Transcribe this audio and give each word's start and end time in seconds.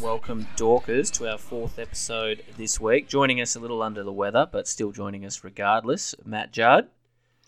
Welcome, 0.00 0.46
Dorkers, 0.56 1.10
to 1.12 1.30
our 1.30 1.38
fourth 1.38 1.78
episode 1.78 2.44
this 2.56 2.80
week. 2.80 3.08
Joining 3.08 3.40
us 3.40 3.56
a 3.56 3.60
little 3.60 3.82
under 3.82 4.02
the 4.02 4.12
weather, 4.12 4.46
but 4.50 4.68
still 4.68 4.92
joining 4.92 5.24
us 5.24 5.42
regardless, 5.42 6.14
Matt 6.24 6.52
Judd. 6.52 6.88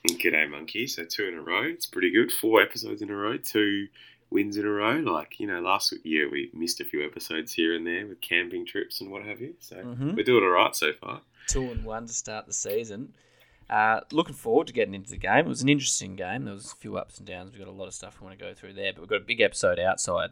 G'day, 0.06 0.50
monkey. 0.50 0.86
So 0.86 1.04
two 1.04 1.26
in 1.28 1.34
a 1.34 1.40
row. 1.42 1.62
It's 1.64 1.86
pretty 1.86 2.10
good. 2.10 2.32
Four 2.32 2.62
episodes 2.62 3.02
in 3.02 3.10
a 3.10 3.14
row. 3.14 3.36
Two 3.36 3.88
wins 4.30 4.56
in 4.56 4.64
a 4.64 4.70
row. 4.70 4.96
Like 4.96 5.38
you 5.38 5.46
know, 5.46 5.60
last 5.60 5.92
year 6.04 6.30
we 6.30 6.50
missed 6.54 6.80
a 6.80 6.84
few 6.84 7.04
episodes 7.04 7.52
here 7.52 7.74
and 7.74 7.86
there 7.86 8.06
with 8.06 8.20
camping 8.20 8.64
trips 8.66 9.00
and 9.00 9.10
what 9.10 9.22
have 9.24 9.40
you. 9.40 9.54
So 9.60 9.76
Mhm. 9.76 10.16
we're 10.16 10.24
doing 10.24 10.42
all 10.44 10.50
right 10.50 10.74
so 10.74 10.92
far. 10.94 11.20
Two 11.46 11.70
and 11.70 11.84
one 11.84 12.06
to 12.06 12.12
start 12.12 12.46
the 12.46 12.52
season. 12.52 13.12
Uh, 13.68 14.00
looking 14.10 14.34
forward 14.34 14.66
to 14.66 14.72
getting 14.72 14.94
into 14.94 15.10
the 15.10 15.16
game. 15.16 15.44
It 15.46 15.48
was 15.48 15.62
an 15.62 15.68
interesting 15.68 16.16
game. 16.16 16.44
There 16.44 16.54
was 16.54 16.72
a 16.72 16.76
few 16.76 16.96
ups 16.96 17.18
and 17.18 17.26
downs. 17.26 17.52
We've 17.52 17.60
got 17.64 17.68
a 17.68 17.72
lot 17.72 17.86
of 17.86 17.94
stuff 17.94 18.20
we 18.20 18.26
want 18.26 18.36
to 18.38 18.44
go 18.44 18.52
through 18.52 18.72
there, 18.72 18.92
but 18.92 19.02
we've 19.02 19.08
got 19.10 19.20
a 19.20 19.24
big 19.24 19.40
episode 19.40 19.78
outside 19.78 20.30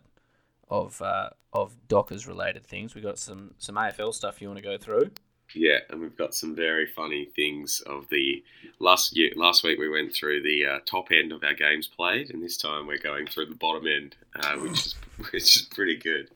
of 0.70 1.00
uh, 1.02 1.30
of 1.52 1.76
Dockers 1.88 2.26
related 2.26 2.66
things. 2.66 2.94
We've 2.94 3.04
got 3.04 3.18
some 3.18 3.54
some 3.58 3.76
AFL 3.76 4.14
stuff 4.14 4.40
you 4.40 4.48
want 4.48 4.58
to 4.58 4.64
go 4.64 4.78
through. 4.78 5.10
Yeah, 5.54 5.78
and 5.88 6.00
we've 6.00 6.16
got 6.16 6.34
some 6.34 6.54
very 6.54 6.86
funny 6.86 7.24
things 7.24 7.80
of 7.86 8.08
the 8.10 8.44
last 8.80 9.16
year. 9.16 9.30
Last 9.34 9.64
week 9.64 9.78
we 9.78 9.88
went 9.88 10.12
through 10.12 10.42
the 10.42 10.66
uh, 10.66 10.78
top 10.84 11.10
end 11.10 11.32
of 11.32 11.42
our 11.42 11.54
games 11.54 11.86
played, 11.86 12.30
and 12.30 12.42
this 12.42 12.58
time 12.58 12.86
we're 12.86 12.98
going 12.98 13.26
through 13.26 13.46
the 13.46 13.54
bottom 13.54 13.86
end, 13.86 14.16
uh, 14.36 14.56
which 14.56 14.86
is 14.86 14.94
which 15.32 15.56
is 15.56 15.62
pretty 15.70 15.96
good. 15.96 16.30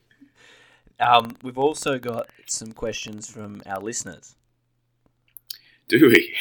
Um, 0.99 1.35
we've 1.43 1.57
also 1.57 1.99
got 1.99 2.29
some 2.45 2.71
questions 2.71 3.29
from 3.29 3.61
our 3.65 3.79
listeners. 3.79 4.35
Do 5.89 6.07
we? 6.07 6.33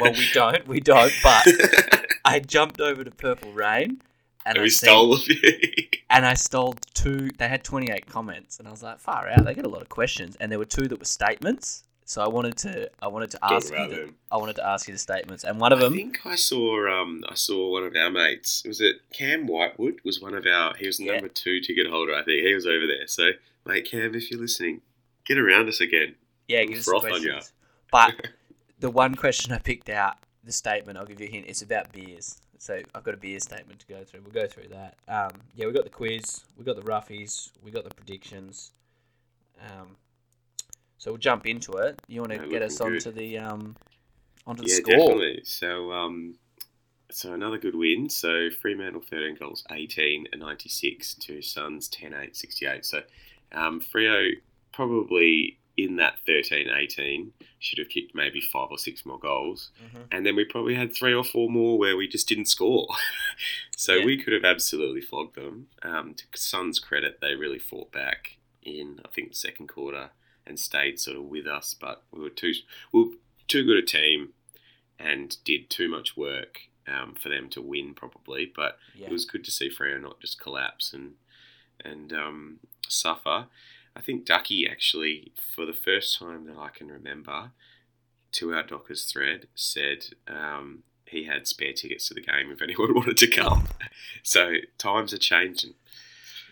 Well, 0.00 0.12
we 0.12 0.28
don't, 0.32 0.68
we 0.68 0.80
don't, 0.80 1.12
but 1.22 1.46
I 2.24 2.40
jumped 2.40 2.80
over 2.80 3.04
to 3.04 3.10
Purple 3.10 3.52
Rain 3.52 4.02
and 4.46 4.58
we 4.60 4.68
stole 4.70 5.14
a 5.14 5.18
few. 5.18 5.36
and 6.10 6.24
I 6.26 6.34
stole 6.34 6.74
two. 6.94 7.30
They 7.38 7.48
had 7.48 7.64
twenty 7.64 7.90
eight 7.90 8.06
comments, 8.06 8.58
and 8.58 8.68
I 8.68 8.70
was 8.70 8.82
like, 8.82 8.98
far 8.98 9.28
out. 9.28 9.44
They 9.44 9.54
get 9.54 9.64
a 9.66 9.68
lot 9.68 9.82
of 9.82 9.88
questions, 9.88 10.36
and 10.40 10.50
there 10.50 10.58
were 10.58 10.64
two 10.64 10.88
that 10.88 10.98
were 10.98 11.04
statements. 11.04 11.84
So 12.04 12.20
I 12.20 12.28
wanted 12.28 12.56
to, 12.58 12.90
I 13.00 13.08
wanted 13.08 13.30
to 13.30 13.38
Talk 13.38 13.52
ask 13.52 13.72
you, 13.72 13.76
the. 13.88 14.10
I 14.30 14.36
wanted 14.36 14.56
to 14.56 14.66
ask 14.66 14.86
you 14.88 14.92
the 14.92 14.98
statements, 14.98 15.44
and 15.44 15.58
one 15.60 15.72
of 15.72 15.78
them. 15.78 15.92
I 15.92 15.96
think 15.96 16.26
I 16.26 16.34
saw 16.34 17.00
um 17.02 17.24
I 17.28 17.34
saw 17.34 17.72
one 17.72 17.84
of 17.84 17.94
our 17.96 18.10
mates. 18.10 18.64
Was 18.66 18.80
it 18.80 18.96
Cam 19.14 19.46
Whitewood? 19.46 20.00
Was 20.04 20.20
one 20.20 20.34
of 20.34 20.44
our 20.44 20.74
he 20.74 20.86
was 20.86 20.98
Yeah. 21.00 21.12
number 21.12 21.28
two 21.28 21.60
ticket 21.60 21.86
holder. 21.86 22.14
I 22.14 22.22
think 22.24 22.44
he 22.46 22.54
was 22.54 22.66
over 22.66 22.86
there. 22.86 23.06
So 23.06 23.30
mate 23.64 23.86
Cam, 23.90 24.14
if 24.14 24.30
you're 24.30 24.40
listening, 24.40 24.82
get 25.24 25.38
around 25.38 25.68
us 25.68 25.80
again. 25.80 26.16
yeah, 26.48 26.64
give 26.64 26.78
us 26.78 26.84
some 26.84 27.00
froth 27.00 27.04
on 27.04 27.22
ya. 27.22 27.32
questions. 27.34 27.52
But 27.90 28.14
the 28.80 28.90
one 28.90 29.14
question 29.14 29.52
I 29.52 29.58
picked 29.58 29.88
out, 29.88 30.16
the 30.44 30.52
statement, 30.52 30.98
I'll 30.98 31.06
give 31.06 31.20
you 31.20 31.28
a 31.28 31.30
hint. 31.30 31.46
It's 31.48 31.62
about 31.62 31.92
beers. 31.92 32.40
So 32.62 32.80
I've 32.94 33.02
got 33.02 33.14
a 33.14 33.16
beer 33.16 33.40
statement 33.40 33.80
to 33.80 33.86
go 33.88 34.04
through. 34.04 34.20
We'll 34.22 34.30
go 34.30 34.46
through 34.46 34.68
that. 34.68 34.94
Um, 35.08 35.40
yeah, 35.56 35.66
we 35.66 35.72
got 35.72 35.82
the 35.82 35.90
quiz, 35.90 36.44
we 36.56 36.62
got 36.64 36.76
the 36.76 36.82
roughies, 36.82 37.50
we 37.60 37.72
got 37.72 37.82
the 37.82 37.92
predictions. 37.92 38.70
Um, 39.60 39.96
so 40.96 41.10
we'll 41.10 41.18
jump 41.18 41.44
into 41.44 41.72
it. 41.72 42.00
You 42.06 42.20
want 42.20 42.30
to 42.30 42.38
No, 42.38 42.48
get 42.48 42.62
us 42.62 42.80
onto 42.80 43.10
the 43.10 43.38
um, 43.38 43.74
onto 44.46 44.62
the 44.62 44.68
yeah, 44.68 44.76
score? 44.76 44.96
definitely. 44.96 45.40
So 45.42 45.90
um 45.90 46.36
so 47.10 47.32
another 47.32 47.58
good 47.58 47.74
win. 47.74 48.08
So 48.08 48.48
Fremantle 48.50 49.02
13 49.10 49.38
goals, 49.40 49.64
18 49.72 50.28
and 50.30 50.40
96 50.40 51.14
to 51.16 51.42
Suns 51.42 51.88
10 51.88 52.14
8 52.14 52.36
68. 52.36 52.84
So 52.84 53.02
um, 53.50 53.80
Freo 53.80 54.30
probably 54.72 55.58
in 55.76 55.96
that 55.96 56.18
13 56.26 56.68
18 56.68 57.32
should 57.58 57.78
have 57.78 57.88
kicked 57.88 58.14
maybe 58.14 58.40
five 58.40 58.68
or 58.70 58.76
six 58.78 59.06
more 59.06 59.18
goals. 59.18 59.70
Mhm. 59.82 60.06
and 60.10 60.26
then 60.26 60.36
we 60.36 60.44
probably 60.44 60.74
had 60.74 60.94
three 60.94 61.14
or 61.14 61.24
four 61.24 61.48
more 61.48 61.78
where 61.78 61.96
we 61.96 62.06
just 62.06 62.28
didn't 62.28 62.46
score. 62.46 62.88
so 63.76 63.94
Yeah. 63.94 64.04
we 64.04 64.16
could 64.22 64.32
have 64.34 64.44
absolutely 64.44 65.00
flogged 65.00 65.34
them. 65.36 65.68
Um, 65.82 66.14
to 66.14 66.24
Sun's 66.34 66.78
credit, 66.78 67.20
they 67.20 67.34
really 67.34 67.58
fought 67.58 67.90
back 67.92 68.36
in 68.62 69.00
I 69.04 69.08
think 69.08 69.30
the 69.30 69.34
second 69.34 69.68
quarter 69.68 70.10
and 70.46 70.58
stayed 70.58 71.00
sort 71.00 71.16
of 71.16 71.24
with 71.24 71.46
us, 71.46 71.74
but 71.74 72.04
we 72.12 72.20
were 72.20 72.30
too 72.30 72.52
we 72.92 73.04
were 73.04 73.10
too 73.48 73.64
good 73.64 73.76
a 73.78 73.82
team 73.82 74.34
and 74.98 75.36
did 75.44 75.68
too 75.70 75.88
much 75.88 76.16
work 76.16 76.60
um, 76.86 77.14
for 77.14 77.28
them 77.28 77.48
to 77.50 77.62
win 77.62 77.94
probably. 77.94 78.44
But 78.54 78.78
Yeah. 78.94 79.06
it 79.06 79.12
was 79.12 79.24
good 79.24 79.44
to 79.44 79.50
see 79.50 79.68
Freo 79.70 80.00
not 80.00 80.20
just 80.20 80.38
collapse 80.40 80.92
and 80.92 81.14
and 81.84 82.12
um, 82.12 82.60
suffer. 82.88 83.46
I 83.94 84.00
think 84.00 84.24
Ducky 84.24 84.68
actually, 84.68 85.32
for 85.36 85.66
the 85.66 85.72
first 85.72 86.18
time 86.18 86.46
that 86.46 86.56
I 86.56 86.68
can 86.68 86.88
remember, 86.88 87.50
to 88.32 88.54
our 88.54 88.62
Dockers 88.62 89.04
thread 89.04 89.46
said 89.54 90.06
um, 90.26 90.82
he 91.06 91.24
had 91.24 91.46
spare 91.46 91.72
tickets 91.72 92.08
to 92.08 92.14
the 92.14 92.22
game 92.22 92.50
if 92.50 92.62
anyone 92.62 92.94
wanted 92.94 93.18
to 93.18 93.26
come. 93.28 93.68
so 94.22 94.54
times 94.78 95.12
are 95.12 95.18
changing. 95.18 95.74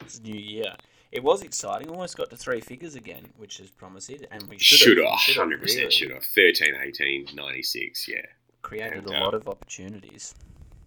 It's 0.00 0.18
a 0.18 0.22
new 0.22 0.38
year. 0.38 0.74
It 1.12 1.24
was 1.24 1.42
exciting. 1.42 1.90
Almost 1.90 2.16
got 2.16 2.30
to 2.30 2.36
three 2.36 2.60
figures 2.60 2.94
again, 2.94 3.26
which 3.36 3.58
is 3.58 3.70
promising. 3.70 4.24
And 4.30 4.44
we 4.44 4.58
Should 4.58 4.98
have, 4.98 5.06
have, 5.08 5.18
should 5.20 5.36
have 5.36 5.48
100% 5.48 5.60
really 5.60 5.90
should 5.90 6.10
have. 6.12 6.22
13, 6.22 6.74
18, 6.80 7.28
96, 7.34 8.08
yeah. 8.08 8.16
created 8.62 8.98
And, 8.98 9.08
a 9.08 9.16
uh, 9.16 9.20
lot 9.20 9.34
of 9.34 9.48
opportunities. 9.48 10.34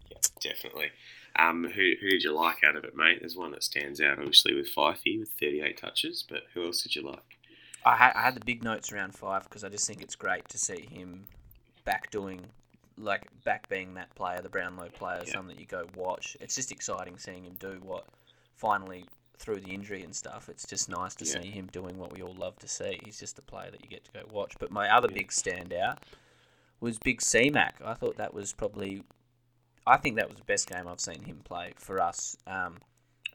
Yeah, 0.09 0.18
definitely. 0.40 0.91
Um, 1.38 1.64
who, 1.64 1.94
who 2.00 2.10
did 2.10 2.24
you 2.24 2.32
like 2.32 2.64
out 2.64 2.76
of 2.76 2.84
it, 2.84 2.96
mate? 2.96 3.18
There's 3.22 3.36
one 3.36 3.52
that 3.52 3.64
stands 3.64 4.00
out, 4.00 4.20
obviously, 4.20 4.54
with 4.54 4.74
Fifey 4.74 5.20
with 5.20 5.30
38 5.40 5.78
touches, 5.78 6.24
but 6.28 6.44
who 6.54 6.64
else 6.66 6.84
did 6.84 6.96
you 6.96 7.02
like? 7.02 7.24
I 7.86 7.96
had, 7.96 8.14
I 8.16 8.22
had 8.22 8.36
the 8.36 8.46
big 8.46 8.64
notes 8.64 8.92
around 8.92 9.16
five 9.16 9.44
because 9.46 9.64
I 9.64 9.70
just 9.70 9.88
think 9.88 10.02
it's 10.02 10.16
great 10.16 10.48
to 10.50 10.58
see 10.60 10.88
him 10.90 11.26
back 11.86 12.12
doing, 12.12 12.42
like 12.98 13.24
back 13.44 13.68
being 13.68 13.96
that 13.96 14.14
player, 14.16 14.42
the 14.42 14.50
Brownlow 14.50 14.90
player, 14.90 15.24
Yeah. 15.26 15.34
something 15.34 15.56
that 15.56 15.60
you 15.60 15.66
go 15.68 15.88
watch. 15.96 16.38
It's 16.40 16.56
just 16.56 16.72
exciting 16.72 17.18
seeing 17.18 17.44
him 17.46 17.56
do 17.60 17.80
what 17.84 18.06
finally 18.56 19.06
through 19.40 19.60
the 19.60 19.72
injury 19.74 20.04
and 20.04 20.16
stuff. 20.16 20.48
It's 20.48 20.66
just 20.68 20.88
nice 20.88 21.16
to 21.16 21.26
Yeah. 21.26 21.42
see 21.42 21.50
him 21.50 21.66
doing 21.74 21.98
what 21.98 22.14
we 22.14 22.22
all 22.22 22.36
love 22.36 22.58
to 22.60 22.68
see. 22.68 23.00
He's 23.04 23.20
just 23.20 23.38
a 23.40 23.42
player 23.42 23.72
that 23.72 23.82
you 23.84 23.90
get 23.90 24.06
to 24.06 24.12
go 24.12 24.22
watch. 24.32 24.54
But 24.60 24.70
my 24.72 24.90
other 24.96 25.08
Yeah. 25.10 25.16
big 25.18 25.30
standout 25.30 25.98
was 26.80 27.00
Big 27.00 27.22
C-Mac. 27.22 27.82
I 27.84 27.96
thought 27.96 28.16
that 28.18 28.34
was 28.34 28.54
probably, 28.54 29.04
I 29.86 29.98
think 29.98 30.16
that 30.16 30.30
was 30.30 30.38
the 30.38 30.46
best 30.46 30.70
game 30.70 30.88
I've 30.88 31.00
seen 31.00 31.24
him 31.24 31.42
play 31.44 31.74
for 31.76 32.02
us. 32.02 32.38
Um, 32.48 32.78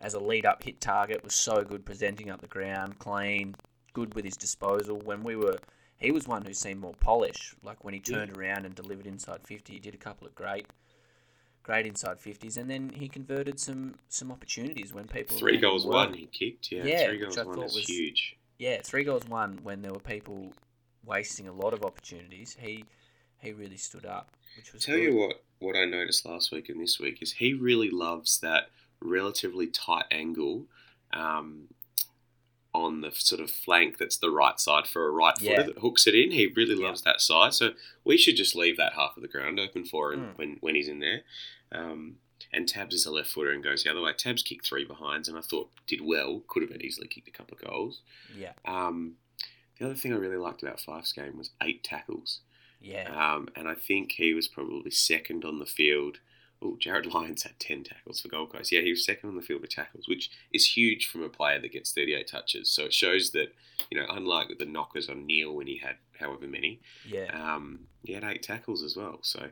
as 0.01 0.15
a 0.15 0.21
lead 0.21 0.47
up 0.47 0.63
hit 0.63 0.81
target, 0.81 1.23
was 1.25 1.35
so 1.35 1.63
good 1.63 1.85
presenting 1.85 2.31
up 2.31 2.41
the 2.41 2.47
ground, 2.47 2.99
clean, 2.99 3.55
good 3.93 4.15
with 4.15 4.25
his 4.25 4.37
disposal. 4.37 4.99
When 5.05 5.23
we 5.25 5.35
were, 5.37 5.57
he 5.99 6.11
was 6.13 6.27
one 6.29 6.45
who 6.45 6.55
seemed 6.55 6.81
more 6.81 6.95
polished. 7.01 7.55
Like 7.63 7.85
when 7.85 7.95
he 7.95 8.03
Yeah. 8.07 8.19
turned 8.19 8.37
around 8.37 8.65
and 8.65 8.75
delivered 8.75 9.07
inside 9.07 9.43
fifty, 9.43 9.75
he 9.75 9.79
did 9.81 9.95
a 9.95 9.99
couple 9.99 10.27
of 10.27 10.35
great, 10.35 10.67
great 11.65 11.87
inside 11.87 12.21
fifties, 12.21 12.57
and 12.57 12.71
then 12.71 12.91
he 12.91 13.09
converted 13.09 13.59
some 13.61 13.97
some 14.09 14.31
opportunities 14.31 14.95
when 14.95 15.07
people 15.09 15.37
Three 15.37 15.59
goals, 15.59 15.85
weren't. 15.85 16.11
one 16.11 16.15
he 16.15 16.27
kicked. 16.27 16.71
Yeah, 16.73 16.85
Yeah, 16.85 17.07
three 17.09 17.19
goals, 17.19 17.37
I 17.37 17.43
one 17.43 17.57
thought 17.57 17.65
is 17.67 17.75
was- 17.75 17.87
huge. 17.89 18.37
Yeah, 18.59 18.81
three 18.83 19.05
goals 19.05 19.25
one 19.27 19.59
when 19.63 19.83
there 19.83 19.93
were 19.93 20.01
people 20.01 20.53
wasting 21.05 21.47
a 21.49 21.53
lot 21.53 21.75
of 21.75 21.85
opportunities. 21.85 22.57
He 22.59 22.85
he 23.41 23.53
really 23.53 23.77
stood 23.77 24.05
up, 24.05 24.31
which 24.57 24.73
was 24.73 24.85
Tell 24.85 24.97
good. 24.97 25.03
you 25.05 25.17
what, 25.17 25.43
what 25.59 25.77
I 25.77 25.85
noticed 25.85 26.25
last 26.27 26.51
week 26.53 26.69
and 26.69 26.81
this 26.81 26.99
week 26.99 27.23
is 27.23 27.33
he 27.33 27.53
really 27.55 27.91
loves 27.91 28.39
that 28.41 28.71
relatively 29.01 29.67
tight 29.67 30.05
angle 30.11 30.67
um, 31.13 31.69
on 32.75 33.01
the 33.01 33.11
sort 33.13 33.41
of 33.41 33.51
flank 33.51 33.99
that's 33.99 34.17
the 34.19 34.31
right 34.31 34.61
side 34.61 34.87
for 34.87 35.07
a 35.07 35.11
right 35.11 35.37
footer 35.39 35.63
that 35.63 35.79
hooks 35.79 36.07
it 36.07 36.15
in. 36.15 36.31
He 36.33 36.47
really 36.49 36.77
Yeah. 36.81 36.87
loves 36.89 37.03
that 37.03 37.21
side. 37.21 37.55
So 37.55 37.71
we 38.05 38.17
should 38.19 38.37
just 38.37 38.55
leave 38.55 38.77
that 38.77 38.93
half 38.95 39.17
of 39.17 39.23
the 39.23 39.29
ground 39.29 39.59
open 39.59 39.85
for 39.85 40.13
him 40.13 40.21
Mm. 40.21 40.39
when, 40.39 40.57
when 40.61 40.75
he's 40.75 40.89
in 40.89 40.99
there. 41.01 41.23
Um, 41.73 42.19
and 42.53 42.69
Tabs 42.69 42.95
is 42.95 43.07
a 43.07 43.11
left 43.11 43.31
footer 43.31 43.51
and 43.53 43.63
goes 43.65 43.85
the 43.85 43.91
other 43.91 44.01
way. 44.01 44.13
Tabs 44.13 44.43
kicked 44.43 44.67
three 44.67 44.85
behinds 44.85 45.29
and 45.29 45.37
I 45.37 45.41
thought 45.43 45.71
did 45.87 46.01
well. 46.01 46.41
Could 46.47 46.63
have 46.69 46.81
easily 46.81 47.09
kicked 47.09 47.29
a 47.29 47.33
couple 47.33 47.57
of 47.57 47.65
goals. 47.65 48.01
Yeah, 48.35 48.53
Um, 48.65 49.17
the 49.79 49.87
other 49.87 49.95
thing 49.95 50.13
I 50.13 50.17
really 50.17 50.37
liked 50.37 50.63
about 50.63 50.81
Fife's 50.81 51.13
game 51.13 51.37
was 51.39 51.51
eight 51.63 51.83
tackles. 51.85 52.41
Yeah, 52.81 53.09
Um, 53.35 53.49
and 53.57 53.69
I 53.69 53.75
think 53.75 54.13
he 54.13 54.35
was 54.35 54.47
probably 54.49 54.91
second 54.91 55.45
on 55.45 55.59
the 55.59 55.67
field. 55.67 56.19
Oh, 56.61 56.77
Jarrod 56.81 57.13
Lyons 57.13 57.45
had 57.45 57.59
10 57.61 57.85
tackles 57.85 58.21
for 58.21 58.29
Gold 58.29 58.53
Coast. 58.53 58.73
Yeah, 58.73 58.81
he 58.81 58.91
was 58.91 59.05
second 59.05 59.29
on 59.31 59.37
the 59.37 59.43
field 59.43 59.61
with 59.61 59.71
tackles, 59.71 60.09
which 60.09 60.31
is 60.53 60.77
huge 60.77 61.09
from 61.09 61.23
a 61.23 61.29
player 61.29 61.61
that 61.61 61.73
gets 61.73 61.93
38 61.93 62.27
touches. 62.27 62.71
So 62.71 62.85
it 62.87 62.93
shows 62.95 63.31
that, 63.31 63.55
you 63.91 63.99
know, 64.01 64.07
unlike 64.11 64.49
the 64.59 64.65
knockers 64.67 65.09
on 65.09 65.27
Neil 65.27 65.55
when 65.55 65.67
he 65.69 65.77
had 65.77 65.97
however 66.19 66.47
many, 66.49 66.81
yeah. 67.07 67.27
um, 67.33 67.81
he 68.05 68.13
had 68.13 68.25
eight 68.25 68.43
tackles 68.43 68.83
as 68.83 68.97
well. 68.97 69.19
So 69.23 69.49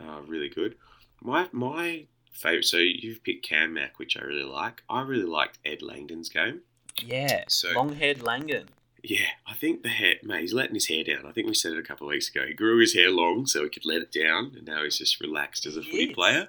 uh, 0.00 0.20
really 0.26 0.48
good. 0.48 0.76
My 1.20 1.48
my 1.52 2.06
favorite. 2.32 2.64
So 2.64 2.76
you've 2.78 3.22
picked 3.24 3.46
Cam 3.46 3.74
Mack, 3.74 3.98
which 3.98 4.16
I 4.16 4.20
really 4.22 4.44
like. 4.44 4.82
I 4.88 5.02
really 5.02 5.26
liked 5.28 5.58
Ed 5.66 5.82
Langdon's 5.82 6.28
game. 6.28 6.60
Yeah, 7.04 7.44
So- 7.48 7.72
long-haired 7.72 8.22
Langdon. 8.22 8.68
Yeah, 9.02 9.26
I 9.46 9.54
think 9.54 9.82
the 9.82 9.88
hair, 9.90 10.16
mate, 10.22 10.40
he's 10.40 10.52
letting 10.54 10.74
his 10.74 10.88
hair 10.88 11.04
down. 11.04 11.24
I 11.26 11.32
think 11.32 11.46
we 11.46 11.54
said 11.54 11.72
it 11.72 11.78
a 11.78 11.82
couple 11.82 12.06
of 12.06 12.10
weeks 12.10 12.28
ago. 12.28 12.44
He 12.46 12.52
grew 12.54 12.78
his 12.78 12.94
hair 12.94 13.10
long 13.10 13.46
so 13.46 13.62
he 13.62 13.68
could 13.70 13.86
let 13.86 14.02
it 14.02 14.12
down, 14.12 14.52
and 14.56 14.66
now 14.66 14.82
he's 14.82 14.98
just 14.98 15.20
relaxed 15.20 15.66
as 15.66 15.76
a 15.76 15.82
He 15.82 15.90
footy 15.90 16.04
is. 16.10 16.14
player. 16.14 16.48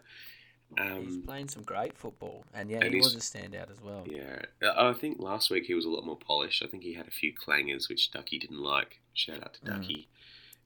he's 0.77 0.85
Um, 0.85 1.23
playing 1.25 1.47
some 1.49 1.63
great 1.63 1.97
football, 1.97 2.43
and 2.53 2.69
yeah, 2.69 2.79
and 2.83 2.93
he 2.93 2.99
was 3.01 3.13
a 3.15 3.19
standout 3.19 3.71
as 3.71 3.81
well. 3.81 4.03
yeah, 4.09 4.41
I 4.61 4.89
I 4.89 4.93
think 4.93 5.19
last 5.19 5.49
week 5.51 5.65
he 5.65 5.73
was 5.75 5.85
a 5.85 5.89
lot 5.89 6.05
more 6.05 6.17
polished. 6.17 6.63
I 6.63 6.67
think 6.67 6.83
he 6.83 6.93
had 6.93 7.07
a 7.07 7.11
few 7.11 7.33
clangers 7.33 7.87
which 7.89 8.11
Ducky 8.11 8.39
didn't 8.39 8.61
like. 8.61 8.99
Shout 9.13 9.43
out 9.43 9.53
to 9.55 9.61
Mm. 9.61 9.65
Ducky. 9.65 10.07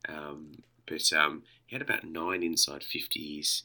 Um, 0.08 0.62
but 0.86 1.12
um, 1.12 1.42
he 1.66 1.74
had 1.76 1.82
about 1.82 2.04
nine 2.04 2.42
inside 2.42 2.82
fifties. 2.84 3.62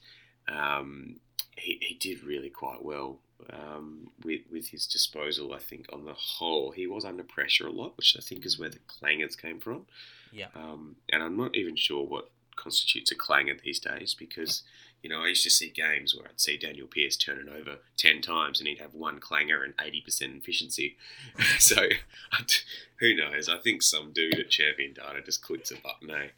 Um, 0.48 1.19
he, 1.57 1.77
he 1.81 1.95
did 1.95 2.24
really 2.24 2.50
quite 2.50 2.83
well 2.83 3.19
um, 3.52 4.10
with 4.24 4.42
with 4.52 4.70
his 4.70 4.86
disposal. 4.88 5.54
I 5.54 5.60
think 5.60 5.88
on 5.92 6.06
the 6.06 6.14
whole 6.14 6.72
he 6.72 6.88
was 6.88 7.06
under 7.06 7.24
pressure 7.24 7.68
a 7.68 7.72
lot, 7.72 7.98
which 7.98 8.16
I 8.18 8.22
think 8.22 8.46
is 8.46 8.60
where 8.60 8.70
the 8.70 8.80
clangers 8.80 9.40
came 9.40 9.60
from. 9.60 9.86
Yeah. 10.32 10.48
Um, 10.56 10.98
and 11.12 11.24
I'm 11.24 11.38
not 11.38 11.56
even 11.56 11.76
sure 11.76 12.06
what 12.06 12.30
constitutes 12.56 13.12
a 13.12 13.16
clanger 13.16 13.56
these 13.64 13.80
days 13.80 14.14
because, 14.14 14.64
you 15.01 15.10
know, 15.10 15.24
I 15.24 15.28
used 15.28 15.44
to 15.46 15.50
see 15.50 15.69
games 15.69 16.13
where 16.16 16.25
I'd 16.28 16.40
see 16.40 16.57
Daniel 16.57 16.88
Pearce 16.88 17.16
turning 17.16 17.48
over 17.50 17.78
10 17.98 18.22
times 18.22 18.60
and 18.60 18.68
he'd 18.68 18.80
have 18.80 18.94
one 18.94 19.19
clanger 19.19 19.63
and 19.63 19.75
80% 19.78 20.38
efficiency. 20.38 20.98
so, 21.60 21.88
who 23.00 23.16
knows? 23.16 23.48
I 23.48 23.57
think 23.57 23.81
some 23.81 24.12
dude 24.12 24.38
at 24.40 24.50
Champion 24.50 24.94
Data 24.94 25.22
just 25.24 25.42
clicks 25.42 25.72
a 25.72 25.75
button, 25.75 26.10
eh? 26.12 26.30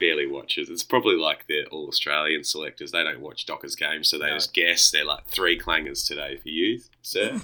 Barely 0.00 0.26
watches. 0.26 0.68
It's 0.70 0.82
probably 0.82 1.16
like 1.16 1.46
the 1.46 1.66
All 1.66 1.86
Australian 1.86 2.42
selectors. 2.44 2.90
They 2.90 3.04
don't 3.04 3.20
watch 3.20 3.46
Dockers 3.46 3.76
games, 3.76 4.08
so 4.08 4.18
they 4.18 4.26
No. 4.26 4.34
just 4.34 4.54
guess. 4.54 4.90
They're 4.90 5.04
like 5.04 5.26
three 5.28 5.58
clangers 5.58 6.06
today 6.06 6.36
for 6.36 6.48
you, 6.48 6.80
sir. 7.02 7.40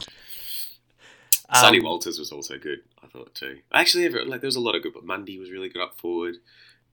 Sonny 1.54 1.78
Um, 1.78 1.84
Walters 1.84 2.18
was 2.18 2.30
also 2.32 2.58
good, 2.58 2.80
I 3.02 3.06
thought 3.08 3.34
too. 3.34 3.60
Actually, 3.72 4.08
like 4.08 4.40
there 4.40 4.48
was 4.48 4.56
a 4.56 4.60
lot 4.60 4.74
of 4.76 4.82
good, 4.82 4.94
but 4.94 5.04
Mundy 5.04 5.38
was 5.38 5.50
really 5.50 5.68
good 5.68 5.82
up 5.82 5.96
forward. 5.98 6.36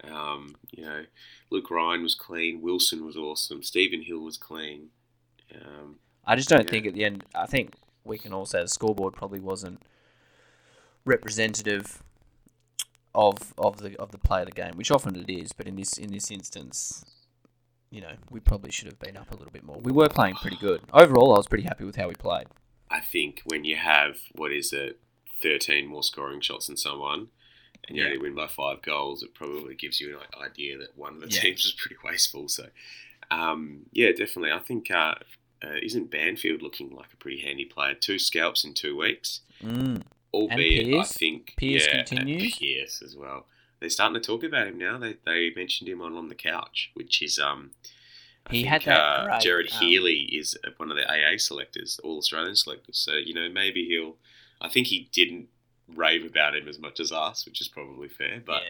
Um, 0.04 0.56
you 0.72 0.84
know, 0.84 1.06
Luke 1.50 1.70
Ryan 1.72 2.04
was 2.04 2.16
clean. 2.16 2.62
Wilson 2.62 3.06
was 3.06 3.16
awesome. 3.16 3.64
Stephen 3.64 4.02
Hill 4.02 4.20
was 4.20 4.38
clean. 4.38 4.90
Um, 5.56 6.00
I 6.26 6.36
just 6.36 6.50
don't 6.50 6.66
Yeah. 6.66 6.72
think 6.72 6.86
at 6.86 6.94
the 6.94 7.06
end. 7.06 7.24
I 7.34 7.46
think 7.46 7.76
we 8.04 8.18
can 8.18 8.34
all 8.34 8.46
say 8.46 8.62
the 8.62 8.68
scoreboard 8.68 9.14
probably 9.14 9.40
wasn't 9.40 9.82
representative 11.06 12.04
of 13.16 13.54
of 13.58 13.78
the 13.78 13.98
of 13.98 14.12
the 14.12 14.18
play 14.18 14.42
of 14.42 14.46
the 14.48 14.52
game, 14.52 14.74
which 14.76 14.92
often 14.92 15.16
it 15.16 15.30
is. 15.30 15.52
But 15.54 15.68
in 15.68 15.76
this 15.76 15.94
in 15.98 16.12
this 16.12 16.30
instance, 16.32 17.06
you 17.90 18.02
know, 18.02 18.14
we 18.30 18.40
probably 18.40 18.72
should 18.72 18.88
have 18.88 19.00
been 19.00 19.18
up 19.18 19.32
a 19.32 19.36
little 19.36 19.52
bit 19.52 19.64
more. 19.64 19.78
We 19.80 19.92
were 19.92 20.10
playing 20.10 20.36
pretty 20.36 20.58
good 20.58 20.82
overall. 20.94 21.34
I 21.34 21.38
was 21.38 21.48
pretty 21.48 21.64
happy 21.64 21.86
with 21.86 21.96
how 21.96 22.08
we 22.10 22.16
played. 22.16 22.48
I 22.90 23.00
think 23.00 23.42
when 23.46 23.64
you 23.66 23.76
have 23.78 24.18
what 24.34 24.52
is 24.52 24.74
it, 24.74 25.00
thirteen 25.42 25.88
more 25.88 26.04
scoring 26.04 26.42
shots 26.42 26.68
than 26.68 26.78
someone, 26.78 27.30
and 27.88 27.98
you 27.98 28.04
Yeah. 28.04 28.10
only 28.10 28.20
win 28.20 28.36
by 28.36 28.48
five 28.48 28.82
goals, 28.82 29.24
it 29.24 29.34
probably 29.34 29.76
gives 29.76 30.00
you 30.00 30.18
an 30.20 30.42
idea 30.42 30.78
that 30.78 30.98
one 30.98 31.16
of 31.16 31.22
the 31.22 31.28
Yeah. 31.30 31.42
teams 31.42 31.64
was 31.64 31.74
pretty 31.74 31.96
wasteful. 32.04 32.48
So, 32.50 32.70
um, 33.32 33.86
yeah, 33.92 34.10
definitely. 34.12 34.52
I 34.52 34.60
think 34.60 34.90
uh, 34.92 35.16
uh, 35.64 35.76
isn't 35.82 36.12
Banfield 36.12 36.62
looking 36.62 36.92
like 36.96 37.12
a 37.14 37.18
pretty 37.18 37.40
handy 37.42 37.66
player? 37.66 37.94
Two 37.96 38.20
scalps 38.20 38.64
in 38.64 38.74
two 38.74 38.96
weeks. 38.98 39.42
Mm. 39.64 40.04
albeit 40.34 40.86
Pearce? 40.92 41.12
I 41.16 41.20
think 41.20 41.54
Pearce 41.58 41.88
yeah, 41.88 42.04
continues? 42.04 42.44
and 42.44 42.54
Pearce 42.62 43.02
as 43.02 43.16
well. 43.16 43.48
They're 43.80 43.90
starting 43.90 44.20
to 44.22 44.26
talk 44.26 44.44
about 44.44 44.68
him 44.68 44.78
now. 44.78 44.98
They, 44.98 45.16
they 45.26 45.52
mentioned 45.56 45.90
him 45.90 46.02
on 46.02 46.14
on 46.16 46.28
the 46.30 46.36
couch, 46.36 46.92
which 46.94 47.22
is 47.22 47.40
um. 47.40 47.72
I 48.46 48.54
He 48.54 48.62
think, 48.62 48.70
had 48.70 48.82
that 48.84 49.00
uh, 49.00 49.26
great, 49.26 49.42
Gerard 49.42 49.72
um, 49.74 49.80
Healy 49.80 50.20
is 50.32 50.58
one 50.78 50.90
of 50.90 50.96
the 50.98 51.06
AA 51.06 51.38
selectors, 51.38 52.00
all 52.04 52.18
Australian 52.20 52.56
selectors. 52.56 52.98
So 52.98 53.14
you 53.16 53.34
know 53.34 53.50
maybe 53.50 53.86
he'll. 53.86 54.18
I 54.62 54.70
think 54.70 54.88
he 54.88 55.10
didn't 55.12 55.50
rave 55.96 56.26
about 56.26 56.56
him 56.56 56.68
as 56.68 56.80
much 56.80 57.00
as 57.00 57.12
us, 57.12 57.46
which 57.46 57.62
is 57.62 57.68
probably 57.68 58.08
fair. 58.10 58.42
But 58.46 58.62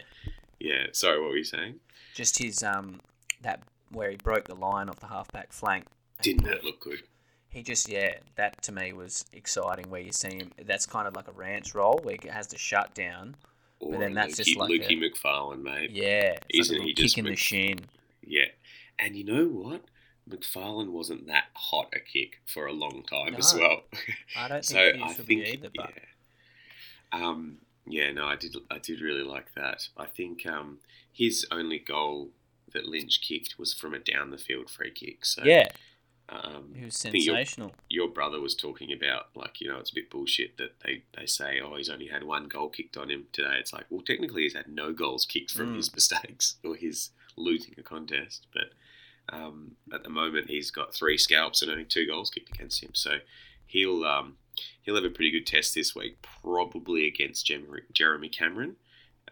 yeah. 0.60 0.74
yeah, 0.74 0.88
sorry, 0.94 1.19
what 1.19 1.30
were 1.30 1.38
you 1.38 1.44
saying? 1.44 1.80
just 2.14 2.40
his 2.40 2.64
um 2.64 3.00
that 3.44 3.62
where 3.92 4.10
he 4.10 4.16
broke 4.18 4.46
the 4.48 4.56
line 4.56 4.90
off 4.90 5.00
the 5.00 5.08
halfback 5.08 5.54
flank. 5.54 5.86
Didn't 6.22 6.46
that 6.46 6.64
look 6.64 6.80
good? 6.80 7.04
He 7.50 7.62
just 7.64 7.88
yeah, 7.88 8.16
that 8.36 8.62
to 8.64 8.72
me 8.72 8.92
was 8.94 9.24
exciting. 9.34 9.90
Where 9.90 10.02
you 10.02 10.12
see 10.12 10.36
him, 10.36 10.52
that's 10.66 10.86
kind 10.86 11.08
of 11.08 11.16
like 11.16 11.28
a 11.28 11.31
ranch 11.31 11.74
role 11.75 12.00
where 12.04 12.18
he 12.22 12.28
has 12.28 12.48
to 12.48 12.58
shut 12.58 12.94
down. 12.96 13.36
Or 13.80 13.98
then 14.00 14.16
that's 14.16 14.34
Lukey, 14.34 14.44
just 14.46 14.58
like 14.58 14.72
Lukey 14.72 14.98
a- 14.98 15.10
McPharlin, 15.12 15.62
mate. 15.62 15.92
Yeah, 15.92 16.38
Isn't 16.50 16.78
like 16.78 16.84
a 16.84 16.88
he 16.88 16.94
just 16.94 17.16
kick 17.16 17.19
in 17.19 17.25
the 17.25 17.31
Mc- 17.31 17.40
shin. 17.40 17.80
Yeah. 18.24 18.46
And 18.98 19.16
you 19.16 19.24
know 19.24 19.46
what? 19.46 19.84
McPharlin 20.28 20.90
wasn't 20.90 21.28
that 21.28 21.46
hot 21.54 21.94
a 21.96 22.00
kick 22.00 22.42
for 22.46 22.66
a 22.66 22.74
long 22.74 23.04
time 23.04 23.36
as 23.36 23.54
well. 23.54 23.84
I 24.36 24.48
don't 24.48 24.66
so 24.66 24.74
think 24.75 24.96
he 24.98 25.04
I 25.04 25.14
think 25.14 25.48
either. 25.48 25.69
But 25.75 25.92
yeah. 25.96 26.04
Um 27.12 27.57
yeah, 27.86 28.12
no, 28.12 28.25
I 28.25 28.36
did 28.36 28.56
I 28.69 28.80
did 28.80 29.01
really 29.01 29.24
like 29.24 29.54
that. 29.56 29.88
I 29.98 30.06
think 30.06 30.45
um 30.45 30.80
his 31.12 31.45
only 31.51 31.80
goal 31.80 32.30
that 32.74 32.86
Lynch 32.88 33.21
kicked 33.21 33.57
was 33.57 33.74
from 33.74 33.94
a 33.94 34.00
down 34.00 34.30
the 34.31 34.38
field 34.38 34.69
free 34.69 34.92
kick. 34.92 35.24
So 35.25 35.42
yeah, 35.45 35.68
um 36.30 36.74
he 36.75 36.83
was 36.86 37.06
I 37.06 37.12
think 37.12 37.24
you're- 37.25 37.38
sensational. 37.45 37.74
your 37.89 38.09
brother 38.09 38.42
was 38.42 38.56
talking 38.56 38.92
about 38.92 39.27
like 39.36 39.62
you 39.62 39.69
know 39.69 39.77
it's 39.80 39.92
a 39.92 39.95
bit 39.95 40.09
bullshit 40.09 40.57
that 40.57 40.80
they, 40.83 41.04
they 41.18 41.25
say 41.25 41.62
oh 41.63 41.75
he's 41.77 41.89
only 41.89 42.07
had 42.07 42.24
one 42.25 42.50
goal 42.50 42.68
kicked 42.69 42.98
on 42.98 43.09
him 43.09 43.27
today 43.31 43.56
it's 43.57 43.71
like 43.71 43.86
well 43.89 44.01
technically 44.01 44.44
he's 44.44 44.54
had 44.54 44.68
no 44.68 44.92
goals 44.92 45.25
kicked 45.25 45.51
from 45.51 45.74
Mm. 45.74 45.77
his 45.77 45.94
mistakes 46.00 46.56
or 46.65 46.75
his 46.75 47.12
losing 47.38 47.74
a 47.77 47.83
contest 47.83 48.48
but 48.54 48.71
um, 49.30 49.71
at 49.94 50.04
the 50.04 50.09
moment 50.09 50.50
he's 50.50 50.71
got 50.71 50.94
three 50.94 51.18
scalps 51.18 51.62
and 51.62 51.69
only 51.71 51.83
two 51.86 52.06
goals 52.07 52.30
kicked 52.30 52.50
against 52.54 52.81
him 52.83 52.92
so 52.94 53.18
he'll 53.65 54.04
um, 54.06 54.38
he'll 54.83 54.95
have 54.95 55.04
a 55.04 55.09
pretty 55.09 55.31
good 55.31 55.45
test 55.48 55.75
this 55.75 55.95
week 55.95 56.18
probably 56.42 57.07
against 57.07 57.45
Jeremy, 57.45 57.81
Jeremy 57.94 58.30
Cameron 58.30 58.75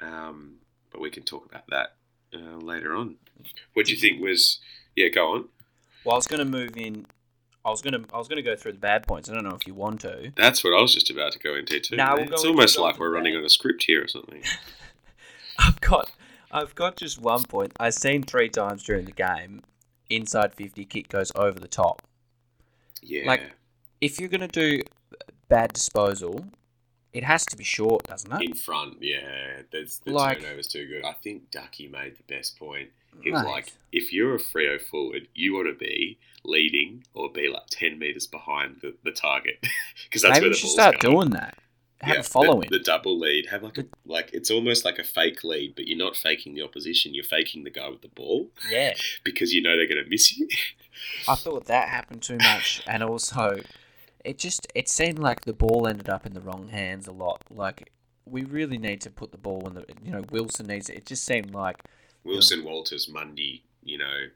um, 0.02 0.56
but 0.92 1.02
we 1.02 1.10
can 1.10 1.24
talk 1.24 1.46
about 1.46 1.68
that 1.70 1.96
uh, 2.34 2.58
later 2.58 2.96
on 2.96 3.16
what 3.74 3.86
do 3.86 3.94
you 3.94 4.00
think 4.00 4.22
was 4.22 4.60
yeah 4.96 5.08
go 5.10 5.34
on 5.34 5.46
Well, 6.04 6.14
I 6.14 6.18
was 6.18 6.28
going 6.28 6.40
to 6.40 6.46
move 6.46 6.78
in. 6.78 7.06
I 7.64 7.70
was 7.70 7.82
going 7.82 7.94
to. 7.94 8.14
I 8.14 8.18
was 8.18 8.28
to 8.28 8.42
go 8.42 8.56
through 8.56 8.74
the 8.74 8.80
bad 8.80 9.08
points. 9.08 9.30
I 9.30 9.34
don't 9.34 9.44
know 9.44 9.56
if 9.56 9.66
you 9.66 9.74
want 9.74 10.02
to. 10.02 10.32
That's 10.36 10.64
what 10.64 10.72
I 10.72 10.82
was 10.82 10.94
just 10.94 11.10
about 11.10 11.32
to 11.34 11.40
go 11.40 11.56
into 11.56 11.80
too. 11.80 11.96
No, 11.96 12.14
we'll 12.14 12.32
it's 12.32 12.46
almost 12.46 12.78
like 12.78 13.00
we're 13.00 13.10
running 13.10 13.36
on 13.36 13.44
a 13.44 13.50
script 13.50 13.84
here 13.84 14.04
or 14.04 14.08
something. 14.08 14.44
I've 15.60 15.82
got. 15.82 16.12
I've 16.52 16.76
got 16.76 16.98
just 16.98 17.20
one 17.20 17.44
point. 17.44 17.74
I've 17.80 17.96
seen 17.96 18.24
three 18.24 18.50
times 18.50 18.84
during 18.84 19.06
the 19.06 19.12
game. 19.12 19.64
Inside 20.10 20.54
fifty 20.54 20.86
kick 20.86 21.10
goes 21.10 21.32
over 21.36 21.60
the 21.60 21.68
top. 21.68 22.04
Yeah, 23.02 23.24
Like, 23.26 23.52
If 24.02 24.20
you're 24.20 24.30
going 24.30 24.48
to 24.48 24.48
do 24.48 24.84
bad 25.48 25.74
disposal, 25.74 26.46
it 27.14 27.24
has 27.24 27.46
to 27.46 27.56
be 27.58 27.64
short, 27.64 28.04
doesn't 28.04 28.32
it? 28.32 28.42
in 28.42 28.54
front. 28.54 28.98
Yeah, 29.02 29.62
there's 29.72 30.00
the 30.00 30.12
Like- 30.12 30.42
turnover's 30.42 30.68
too 30.68 30.88
good. 30.88 31.06
I 31.06 31.14
think 31.14 31.50
Ducky 31.52 31.88
made 31.88 32.18
the 32.18 32.24
best 32.34 32.58
point. 32.60 32.90
He 33.24 33.32
was 33.32 33.46
like, 33.46 33.72
if 33.94 34.12
you're 34.12 34.36
a 34.36 34.40
Freo 34.40 34.80
forward, 34.82 35.30
you 35.34 35.54
want 35.54 35.68
to 35.70 35.74
be 35.74 36.18
leading 36.44 37.06
or 37.14 37.32
be 37.32 37.48
like 37.48 37.64
ten 37.70 37.98
meters 37.98 38.28
behind 38.28 38.82
the, 38.82 38.94
the 39.06 39.12
target 39.14 39.58
because 40.04 40.22
that's 40.22 40.34
Maybe 40.34 40.42
where 40.48 40.50
the 40.50 40.56
should 40.58 40.70
start 40.70 41.00
going. 41.00 41.16
doing 41.16 41.30
that. 41.30 41.58
Have 42.02 42.14
Yeah, 42.16 42.20
a 42.20 42.24
following. 42.24 42.68
The, 42.70 42.78
the 42.80 42.84
double 42.84 43.18
lead. 43.18 43.46
Have 43.46 43.64
like 43.64 43.78
a 43.78 43.86
like 44.06 44.32
it's 44.34 44.52
almost 44.52 44.84
like 44.84 45.00
a 45.00 45.04
fake 45.06 45.46
lead, 45.46 45.76
but 45.78 45.88
you're 45.88 45.98
not 45.98 46.18
faking 46.18 46.56
the 46.56 46.62
opposition. 46.62 47.14
You're 47.14 47.24
faking 47.24 47.64
the 47.64 47.70
guy 47.70 47.88
with 47.88 48.02
the 48.02 48.10
ball 48.10 48.50
yeah. 48.70 48.94
because 49.24 49.54
you 49.54 49.62
know 49.62 49.78
they're 49.78 49.88
going 49.88 50.04
to 50.04 50.10
miss 50.10 50.38
you. 50.38 50.50
I 51.26 51.36
thought 51.36 51.66
that 51.68 51.88
happened 51.88 52.22
too 52.22 52.36
much, 52.38 52.84
and 52.86 53.02
also, 53.02 53.62
it 54.26 54.38
just 54.38 54.68
it 54.76 54.90
seemed 54.90 55.20
like 55.20 55.42
the 55.42 55.54
ball 55.54 55.88
ended 55.88 56.10
up 56.10 56.26
in 56.26 56.34
the 56.34 56.42
wrong 56.42 56.70
hands 56.70 57.08
a 57.08 57.12
lot. 57.12 57.44
Like 57.50 57.92
we 58.26 58.44
really 58.44 58.78
need 58.78 59.02
to 59.02 59.10
put 59.10 59.32
the 59.32 59.38
ball 59.38 59.68
in 59.68 59.76
the 59.76 59.86
you 60.04 60.12
know 60.12 60.24
Wilson 60.32 60.68
needs 60.68 60.90
it. 60.90 60.98
It 60.98 61.06
just 61.06 61.24
seemed 61.24 61.54
like 61.54 61.84
Wilson, 62.24 62.64
Walters, 62.64 63.08
Mundy, 63.08 63.64
you 63.84 63.98
know, 64.00 64.28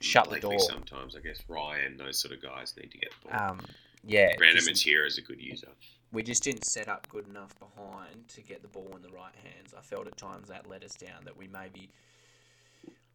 Shut 0.00 0.30
the 0.30 0.40
door. 0.40 0.58
Sometimes 0.58 1.16
I 1.16 1.20
guess 1.20 1.40
Ryan, 1.48 1.96
those 1.96 2.18
sort 2.18 2.34
of 2.34 2.42
guys 2.42 2.74
need 2.76 2.90
to 2.90 2.98
get 2.98 3.10
the 3.22 3.28
ball. 3.30 3.50
um 3.50 3.60
yeah, 4.04 4.30
Brandon 4.36 4.64
Matera 4.64 5.06
is 5.06 5.16
a 5.18 5.22
good 5.22 5.40
user. 5.40 5.68
we 6.12 6.22
just 6.24 6.42
didn't 6.42 6.64
set 6.64 6.88
up 6.88 7.08
good 7.08 7.28
enough 7.28 7.54
behind 7.60 8.26
to 8.28 8.40
get 8.42 8.62
the 8.62 8.68
ball 8.68 8.90
in 8.96 9.02
the 9.02 9.08
right 9.10 9.34
hands. 9.42 9.74
I 9.76 9.80
felt 9.80 10.08
at 10.08 10.16
times 10.16 10.48
that 10.48 10.68
let 10.68 10.82
us 10.82 10.94
down. 10.94 11.24
That 11.24 11.36
we 11.36 11.46
maybe 11.46 11.88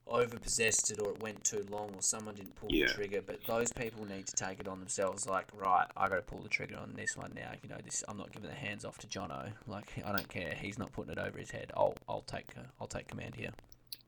overpossessed 0.10 0.92
it 0.92 1.00
or 1.00 1.10
it 1.12 1.22
went 1.22 1.44
too 1.44 1.66
long 1.70 1.92
or 1.96 2.02
someone 2.02 2.36
didn't 2.36 2.56
pull 2.56 2.70
Yeah. 2.72 2.88
the 2.88 2.94
trigger. 2.94 3.22
But 3.22 3.44
those 3.46 3.72
people 3.74 4.06
need 4.06 4.28
to 4.28 4.36
take 4.36 4.60
it 4.60 4.68
on 4.68 4.80
themselves. 4.80 5.28
Like, 5.28 5.46
right, 5.54 5.88
I 5.96 6.08
got 6.10 6.16
to 6.16 6.22
pull 6.22 6.40
the 6.40 6.50
trigger 6.50 6.78
on 6.78 6.94
this 6.96 7.16
one 7.18 7.34
now. 7.36 7.52
You 7.64 7.70
know, 7.70 7.78
this 7.84 8.04
I'm 8.08 8.18
not 8.18 8.32
giving 8.32 8.50
the 8.50 8.56
hands 8.56 8.86
off 8.86 8.98
to 9.00 9.08
Jono. 9.08 9.52
Like, 9.68 9.92
I 10.06 10.12
don't 10.12 10.30
care. 10.30 10.54
He's 10.60 10.78
not 10.78 10.92
putting 10.92 11.12
it 11.12 11.18
over 11.18 11.38
his 11.38 11.52
head. 11.52 11.72
I'll 11.76 11.96
I'll 12.08 12.22
take 12.22 12.48
uh, 12.58 12.62
I'll 12.80 12.88
take 12.88 13.08
command 13.08 13.36
here. 13.36 13.52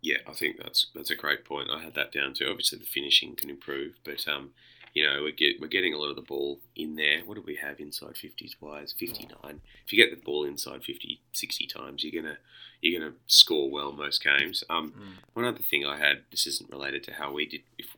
Yeah, 0.01 0.18
I 0.27 0.32
think 0.34 0.58
that's 0.58 0.88
that's 0.96 1.10
a 1.12 1.15
great 1.15 1.44
point. 1.44 1.70
I 1.70 1.82
had 1.82 1.94
that 1.96 2.12
down 2.12 2.34
too. 2.34 2.48
Obviously, 2.50 2.79
the 2.79 2.86
finishing 2.86 3.36
can 3.36 3.50
improve, 3.50 4.00
but 4.06 4.25
um, 4.27 4.51
you 4.93 5.05
know, 5.05 5.24
we 5.24 5.31
get 5.31 5.60
we're 5.60 5.67
getting 5.67 5.93
a 5.93 5.98
lot 5.98 6.10
of 6.10 6.15
the 6.15 6.22
ball 6.22 6.60
in 6.75 6.96
there. 6.96 7.22
What 7.25 7.36
do 7.36 7.41
we 7.46 7.55
have 7.55 7.79
inside 7.79 8.17
fifties 8.17 8.55
wise? 8.60 8.93
Fifty 8.98 9.27
nine. 9.43 9.62
If 9.86 9.93
you 9.93 10.03
get 10.03 10.12
the 10.15 10.24
ball 10.24 10.46
inside 10.46 10.84
50, 10.84 11.19
60 11.34 11.67
times, 11.67 12.03
you're 12.03 12.22
gonna 12.22 12.38
you're 12.81 13.00
gonna 13.00 13.13
score 13.27 13.69
well 13.69 13.91
most 13.91 14.24
games. 14.24 14.63
Um, 14.69 14.91
Mm. 14.91 15.24
one 15.34 15.46
other 15.46 15.60
thing 15.63 15.86
I 15.86 15.98
had. 15.98 16.24
This 16.31 16.48
isn't 16.48 16.69
related 16.72 17.03
to 17.05 17.13
how 17.13 17.31
we 17.34 17.46
did. 17.46 17.62
If 17.77 17.96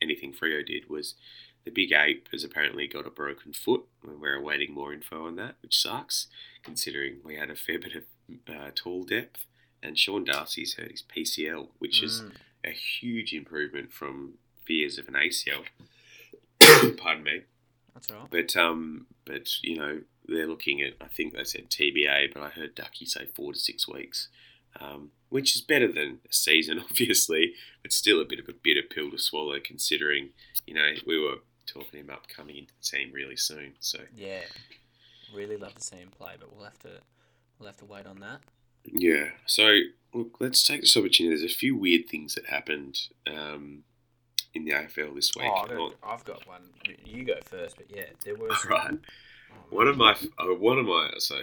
anything 0.00 0.32
Freo 0.32 0.64
did 0.66 0.88
was 0.88 1.14
the 1.64 1.70
big 1.70 1.92
ape 1.92 2.28
has 2.32 2.44
apparently 2.44 2.86
got 2.86 3.06
a 3.06 3.10
broken 3.10 3.52
foot. 3.54 3.84
and 4.02 4.20
We're 4.20 4.34
awaiting 4.36 4.72
more 4.74 4.92
info 4.92 5.26
on 5.26 5.36
that, 5.36 5.54
which 5.62 5.78
sucks, 5.80 6.26
considering 6.62 7.20
we 7.24 7.36
had 7.36 7.50
a 7.50 7.56
fair 7.56 7.78
bit 7.78 7.94
of 7.94 8.04
uh, 8.48 8.70
tall 8.74 9.04
depth. 9.04 9.46
And 9.82 9.98
Sean 9.98 10.24
Darcy's 10.24 10.74
hurt 10.74 10.90
his 10.90 11.02
PCL, 11.02 11.68
which 11.78 12.02
is 12.02 12.20
Mm. 12.22 12.32
a 12.64 12.70
huge 12.70 13.32
improvement 13.34 13.92
from 13.92 14.34
fears 14.66 14.98
of 14.98 15.08
an 15.08 15.14
ACL. 15.14 15.64
Pardon 16.96 17.24
me. 17.24 17.42
That's 17.94 18.10
all 18.10 18.18
right. 18.18 18.30
But 18.30 18.56
um, 18.56 19.06
but 19.24 19.62
you 19.62 19.76
know 19.76 20.00
they're 20.26 20.46
looking 20.46 20.82
at. 20.82 20.94
I 21.00 21.06
think 21.06 21.34
they 21.34 21.44
said 21.44 21.70
TBA, 21.70 22.32
but 22.34 22.42
I 22.42 22.48
heard 22.48 22.74
Ducky 22.74 23.06
say 23.06 23.26
four 23.34 23.52
to 23.52 23.58
six 23.58 23.88
weeks, 23.88 24.28
um, 24.80 25.10
which 25.28 25.54
is 25.54 25.62
better 25.62 25.90
than 25.90 26.20
a 26.28 26.32
season, 26.32 26.78
obviously, 26.90 27.54
but 27.82 27.92
still 27.92 28.20
a 28.20 28.24
bit 28.24 28.40
of 28.40 28.48
a 28.48 28.52
bitter 28.52 28.82
pill 28.82 29.10
to 29.10 29.18
swallow, 29.18 29.58
considering 29.62 30.30
you 30.66 30.74
know 30.74 30.92
we 31.06 31.18
were 31.18 31.38
talking 31.66 32.00
him 32.00 32.10
up 32.10 32.28
coming 32.28 32.56
into 32.56 32.72
the 32.74 32.96
team 32.96 33.10
really 33.12 33.36
soon. 33.36 33.74
So 33.80 34.00
Yeah. 34.14 34.42
Really 35.34 35.56
love 35.56 35.74
to 35.74 35.82
see 35.82 35.96
him 35.96 36.10
play, 36.16 36.34
but 36.38 36.54
we'll 36.54 36.64
have 36.64 36.78
to 36.80 37.00
we'll 37.58 37.66
have 37.66 37.76
to 37.78 37.84
wait 37.84 38.06
on 38.06 38.20
that. 38.20 38.40
yeah. 38.84 39.30
So 39.46 39.78
look, 40.12 40.36
let's 40.40 40.62
take 40.62 40.82
this 40.82 40.96
opportunity. 40.96 41.36
There's 41.36 41.52
a 41.52 41.54
few 41.54 41.76
weird 41.76 42.08
things 42.08 42.34
that 42.34 42.46
happened 42.46 42.98
um, 43.26 43.82
in 44.54 44.64
the 44.64 44.72
AFL 44.72 45.14
this 45.14 45.32
week. 45.36 45.46
Oh, 45.48 45.62
I've 45.62 45.68
got, 45.76 45.92
I've 46.06 46.24
got 46.24 46.46
one. 46.46 46.62
You 47.04 47.24
go 47.24 47.34
first, 47.44 47.76
but 47.76 47.86
yeah, 47.94 48.04
there 48.24 48.36
was 48.36 48.58
some- 48.62 48.70
Right. 48.70 48.98
Oh, 49.52 49.76
One 49.76 49.88
of 49.88 49.96
my 49.96 50.12
uh, 50.38 50.54
one 50.54 50.78
of 50.78 50.86
my 50.86 51.10
so 51.18 51.38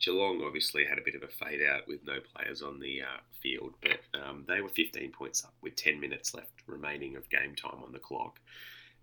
Geelong 0.00 0.42
obviously 0.44 0.84
had 0.84 0.98
a 0.98 1.02
bit 1.04 1.14
of 1.14 1.22
a 1.22 1.28
fade 1.28 1.60
out 1.62 1.86
with 1.86 2.04
no 2.04 2.18
players 2.34 2.62
on 2.62 2.80
the 2.80 3.02
uh, 3.02 3.20
field, 3.42 3.74
but 3.82 4.00
um, 4.18 4.44
they 4.48 4.60
were 4.60 4.68
15 4.68 5.12
points 5.12 5.44
up 5.44 5.54
with 5.62 5.76
10 5.76 6.00
minutes 6.00 6.34
left 6.34 6.50
remaining 6.66 7.16
of 7.16 7.28
game 7.30 7.54
time 7.54 7.82
on 7.84 7.92
the 7.92 7.98
clock, 7.98 8.40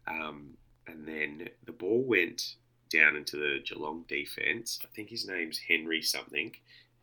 um, 0.08 0.50
and 0.88 1.08
then 1.08 1.48
the 1.66 1.72
ball 1.72 2.04
went 2.04 2.56
down 2.90 3.16
into 3.16 3.38
the 3.38 3.60
Geelong 3.66 4.04
defence. 4.08 4.80
I 4.84 4.88
think 4.96 5.10
his 5.10 5.26
name's 5.28 5.58
Henry 5.60 6.02
something. 6.02 6.52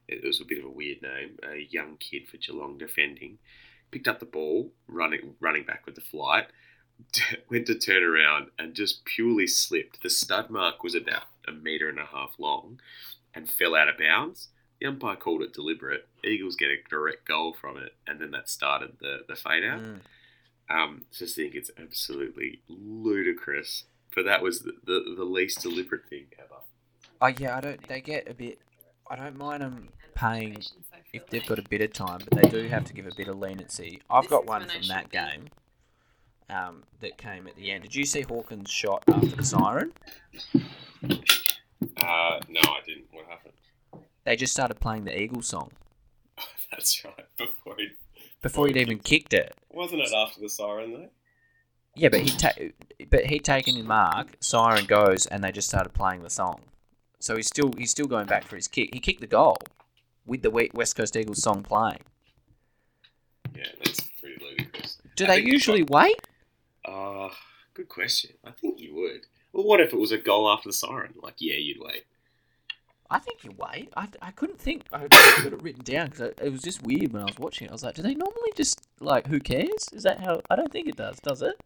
It 0.06 0.22
was 0.24 0.40
a 0.40 0.44
bit 0.44 0.58
of 0.58 0.64
a 0.64 0.70
weird 0.70 1.00
name. 1.02 1.38
A 1.50 1.66
young 1.70 1.96
kid 1.98 2.28
for 2.28 2.36
Geelong 2.36 2.78
defending. 2.78 3.38
Picked 3.90 4.08
up 4.08 4.20
the 4.20 4.26
ball, 4.26 4.72
running 4.86 5.34
running 5.40 5.64
back 5.64 5.86
with 5.86 5.94
the 5.94 6.00
flight, 6.00 6.46
went 7.50 7.66
to 7.66 7.78
turn 7.78 8.02
around 8.02 8.48
and 8.58 8.74
just 8.74 9.04
purely 9.04 9.46
slipped. 9.46 10.02
The 10.02 10.10
stud 10.10 10.50
mark 10.50 10.82
was 10.82 10.94
about 10.94 11.24
a 11.46 11.52
metre 11.52 11.88
and 11.88 11.98
a 11.98 12.06
half 12.06 12.34
long 12.38 12.80
and 13.34 13.48
fell 13.48 13.74
out 13.74 13.88
of 13.88 13.98
bounds. 13.98 14.48
The 14.80 14.86
umpire 14.86 15.16
called 15.16 15.42
it 15.42 15.52
deliberate. 15.52 16.06
Eagles 16.22 16.56
get 16.56 16.70
a 16.70 16.76
direct 16.88 17.26
goal 17.26 17.52
from 17.52 17.76
it, 17.78 17.94
and 18.06 18.20
then 18.20 18.30
that 18.30 18.48
started 18.48 18.92
the, 19.00 19.20
the 19.28 19.34
fade 19.34 19.64
out. 19.64 19.80
Mm. 19.80 20.00
Um, 20.70 21.04
just 21.12 21.34
think 21.34 21.54
it's 21.54 21.70
absolutely 21.80 22.60
ludicrous. 22.68 23.84
But 24.14 24.24
that 24.26 24.42
was 24.42 24.60
the, 24.60 24.72
the, 24.84 25.14
the 25.16 25.24
least 25.24 25.62
deliberate 25.62 26.08
thing 26.08 26.26
ever. 26.38 26.60
Oh 27.20 27.26
yeah, 27.26 27.56
I 27.56 27.60
don't. 27.60 27.88
They 27.88 28.00
get 28.00 28.28
a 28.30 28.34
bit. 28.34 28.60
I 29.10 29.16
don't 29.16 29.36
mind 29.36 29.62
them 29.62 29.88
paying 30.14 30.62
if 31.22 31.30
they've 31.30 31.46
got 31.46 31.58
a 31.58 31.62
bit 31.62 31.80
of 31.80 31.92
time, 31.92 32.20
but 32.28 32.42
they 32.42 32.48
do 32.48 32.68
have 32.68 32.84
to 32.84 32.94
give 32.94 33.06
a 33.06 33.14
bit 33.14 33.28
of 33.28 33.38
leniency. 33.38 34.00
I've 34.10 34.28
got 34.28 34.46
one 34.46 34.66
from 34.66 34.88
that 34.88 35.10
game. 35.10 35.48
Um, 36.50 36.84
that 37.00 37.18
came 37.18 37.46
at 37.46 37.56
the 37.56 37.70
end. 37.70 37.82
Did 37.82 37.94
you 37.94 38.06
see 38.06 38.22
Hawkins' 38.22 38.70
shot 38.70 39.04
after 39.06 39.26
the 39.36 39.44
siren? 39.44 39.92
Uh, 41.04 42.40
no, 42.48 42.60
I 42.60 42.80
didn't. 42.86 43.04
What 43.12 43.26
happened? 43.28 43.52
They 44.24 44.34
just 44.34 44.54
started 44.54 44.80
playing 44.80 45.04
the 45.04 45.20
Eagle 45.20 45.42
song 45.42 45.72
That's 46.70 47.04
right. 47.04 47.26
Before 47.36 47.74
he, 47.76 47.88
before 48.42 48.66
he'd 48.66 48.76
even 48.76 48.98
kicked 48.98 49.34
it. 49.34 49.54
wasn't 49.70 50.00
it 50.00 50.12
after 50.14 50.40
the 50.40 50.48
siren 50.48 50.92
though? 50.92 51.08
Yeah, 51.94 52.08
but 52.08 52.20
he 52.20 52.30
ta- 52.30 52.52
but 53.10 53.26
he'd 53.26 53.44
taken 53.44 53.74
his 53.74 53.84
mark. 53.84 54.36
Siren 54.40 54.86
goes, 54.86 55.26
and 55.26 55.42
they 55.42 55.52
just 55.52 55.68
started 55.68 55.92
playing 55.92 56.22
the 56.22 56.30
song. 56.30 56.60
So 57.18 57.36
he's 57.36 57.48
still 57.48 57.72
he's 57.76 57.90
still 57.90 58.06
going 58.06 58.26
back 58.26 58.44
for 58.44 58.56
his 58.56 58.68
kick. 58.68 58.90
He 58.92 59.00
kicked 59.00 59.20
the 59.20 59.26
goal 59.26 59.58
with 60.28 60.42
the 60.42 60.50
West 60.50 60.94
Coast 60.94 61.16
Eagles 61.16 61.42
song 61.42 61.62
playing. 61.62 62.00
Yeah, 63.56 63.66
that's 63.82 64.02
pretty 64.20 64.40
ludicrous. 64.44 64.98
Do 65.16 65.24
I 65.24 65.28
they 65.28 65.40
usually 65.40 65.82
wait? 65.82 66.20
Uh, 66.84 67.30
good 67.74 67.88
question. 67.88 68.30
I 68.44 68.52
think 68.52 68.78
you 68.78 68.94
would. 68.94 69.26
Well, 69.52 69.64
what 69.64 69.80
if 69.80 69.92
it 69.92 69.98
was 69.98 70.12
a 70.12 70.18
goal 70.18 70.48
after 70.48 70.68
the 70.68 70.72
siren? 70.72 71.14
Like, 71.20 71.34
yeah, 71.38 71.56
you'd 71.56 71.80
wait. 71.80 72.04
I 73.10 73.18
think 73.18 73.42
you 73.42 73.54
wait. 73.56 73.90
I, 73.96 74.06
I 74.20 74.30
couldn't 74.32 74.60
think. 74.60 74.84
I 74.92 75.06
got 75.08 75.46
it 75.46 75.62
written 75.62 75.82
down 75.82 76.10
because 76.10 76.34
it 76.42 76.52
was 76.52 76.62
just 76.62 76.82
weird 76.82 77.12
when 77.12 77.22
I 77.22 77.26
was 77.26 77.38
watching 77.38 77.66
it. 77.66 77.70
I 77.70 77.72
was 77.72 77.82
like, 77.82 77.94
do 77.94 78.02
they 78.02 78.14
normally 78.14 78.52
just 78.54 78.86
like 79.00 79.26
who 79.26 79.40
cares? 79.40 79.88
Is 79.92 80.02
that 80.02 80.20
how? 80.20 80.42
I 80.50 80.56
don't 80.56 80.70
think 80.70 80.88
it 80.88 80.96
does. 80.96 81.18
Does 81.20 81.40
it? 81.40 81.58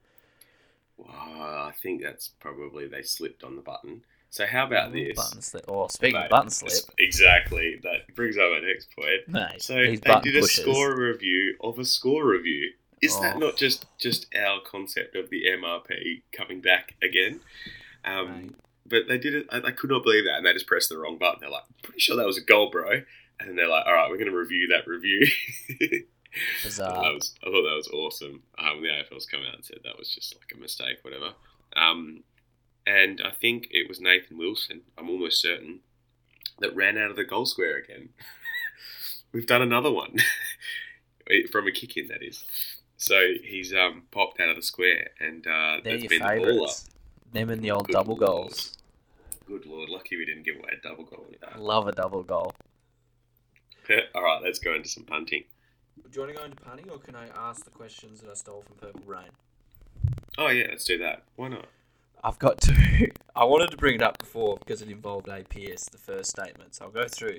Well, 0.96 1.10
I 1.10 1.72
think 1.82 2.00
that's 2.02 2.28
probably 2.28 2.86
they 2.86 3.02
slipped 3.02 3.42
on 3.42 3.56
the 3.56 3.62
button. 3.62 4.04
So 4.32 4.46
how 4.46 4.66
about 4.66 4.92
this? 4.94 5.14
Button 5.14 5.42
slip. 5.42 5.64
Oh, 5.68 5.88
speaking 5.88 6.14
Mate, 6.18 6.24
of 6.24 6.30
button 6.30 6.48
slip, 6.48 6.72
Exactly. 6.98 7.78
That 7.82 8.14
brings 8.14 8.38
up 8.38 8.50
my 8.50 8.60
next 8.66 8.88
point. 8.96 9.28
mate. 9.28 9.60
So 9.60 9.74
they 9.74 9.96
did 9.96 10.36
a 10.36 10.40
pushers. 10.40 10.52
score 10.64 10.96
review 10.98 11.54
of 11.60 11.78
a 11.78 11.84
score 11.84 12.24
review. 12.26 12.70
Is 13.02 13.18
that 13.20 13.36
Oh. 13.36 13.38
not 13.40 13.56
just 13.58 13.84
just 13.98 14.34
our 14.34 14.60
concept 14.62 15.16
of 15.16 15.28
the 15.28 15.44
MRP 15.46 16.22
coming 16.32 16.62
back 16.62 16.94
again? 17.02 17.40
Um, 18.06 18.54
but 18.86 19.02
they 19.06 19.18
did 19.18 19.34
it. 19.34 19.46
I, 19.50 19.58
I 19.58 19.70
could 19.72 19.90
not 19.90 20.02
believe 20.02 20.24
that, 20.24 20.38
and 20.38 20.46
they 20.46 20.54
just 20.54 20.66
pressed 20.66 20.88
the 20.88 20.96
wrong 20.96 21.18
button. 21.18 21.40
They're 21.42 21.50
like, 21.50 21.64
"Pretty 21.82 22.00
sure 22.00 22.16
that 22.16 22.24
was 22.26 22.38
a 22.38 22.42
goal, 22.42 22.70
bro." 22.70 23.02
And 23.38 23.58
they're 23.58 23.68
like, 23.68 23.84
"All 23.86 23.92
right, 23.92 24.08
we're 24.08 24.16
going 24.18 24.30
to 24.30 24.36
review 24.36 24.66
that 24.68 24.86
review." 24.86 25.26
I 25.68 25.78
thought 25.82 26.64
Bizarre. 26.64 27.02
that 27.04 27.12
was 27.14 27.34
I 27.42 27.46
thought 27.50 27.62
that 27.68 27.76
was 27.76 27.88
awesome. 27.92 28.42
Um, 28.58 28.80
the 28.80 28.88
AFL's 28.88 29.26
come 29.26 29.42
out 29.46 29.56
and 29.56 29.64
said 29.64 29.80
that 29.84 29.98
was 29.98 30.08
just 30.08 30.34
like 30.36 30.56
a 30.56 30.60
mistake, 30.60 30.98
whatever. 31.02 31.32
Um, 31.76 32.22
and 32.86 33.20
I 33.24 33.30
think 33.30 33.68
it 33.70 33.88
was 33.88 34.00
Nathan 34.00 34.38
Wilson. 34.38 34.82
I'm 34.98 35.08
almost 35.10 35.40
certain 35.40 35.80
that 36.60 36.74
ran 36.74 36.98
out 36.98 37.10
of 37.10 37.16
the 37.16 37.24
goal 37.24 37.46
square 37.46 37.76
again. 37.76 38.10
We've 39.32 39.46
done 39.46 39.62
another 39.62 39.90
one 39.90 40.16
from 41.50 41.66
a 41.66 41.72
kick 41.72 41.96
in, 41.96 42.08
that 42.08 42.22
is. 42.22 42.44
So 42.96 43.32
he's 43.42 43.72
um, 43.72 44.02
popped 44.10 44.40
out 44.40 44.50
of 44.50 44.56
the 44.56 44.62
square, 44.62 45.08
and 45.18 45.46
uh, 45.46 45.78
They're 45.82 45.98
that's 45.98 46.02
your 46.02 46.08
been 46.10 46.18
the 46.20 46.24
ball 46.24 46.28
up. 46.30 46.44
favourites. 46.44 46.88
Them 47.32 47.50
and 47.50 47.62
the 47.62 47.70
old 47.70 47.86
Good 47.86 47.94
double 47.94 48.16
lord. 48.16 48.20
goals. 48.20 48.76
Good 49.46 49.66
lord, 49.66 49.88
lucky 49.88 50.16
we 50.16 50.24
didn't 50.24 50.44
give 50.44 50.56
away 50.56 50.70
a 50.78 50.86
double 50.88 51.04
goal. 51.04 51.26
Love 51.58 51.88
a 51.88 51.92
double 51.92 52.22
goal. 52.22 52.52
All 54.14 54.22
right, 54.22 54.40
let's 54.42 54.58
go 54.58 54.74
into 54.74 54.88
some 54.88 55.04
punting. 55.04 55.44
Do 55.96 56.08
you 56.12 56.20
want 56.20 56.32
to 56.32 56.38
go 56.38 56.44
into 56.44 56.56
punting, 56.56 56.90
or 56.90 56.98
can 56.98 57.14
I 57.16 57.26
ask 57.36 57.64
the 57.64 57.70
questions 57.70 58.20
that 58.20 58.30
I 58.30 58.34
stole 58.34 58.62
from 58.62 58.76
Purple 58.76 59.02
Rain? 59.06 59.28
Oh 60.38 60.48
yeah, 60.48 60.66
let's 60.70 60.84
do 60.84 60.98
that. 60.98 61.24
Why 61.36 61.48
not? 61.48 61.66
I've 62.24 62.38
got 62.38 62.60
to. 62.62 63.10
I 63.36 63.44
wanted 63.44 63.70
to 63.70 63.76
bring 63.76 63.96
it 63.96 64.02
up 64.02 64.18
before 64.18 64.58
because 64.58 64.80
it 64.82 64.88
involved 64.88 65.26
APS, 65.26 65.90
the 65.90 65.98
first 65.98 66.30
statement. 66.30 66.74
So 66.74 66.84
I'll 66.84 66.90
go 66.90 67.08
through. 67.08 67.38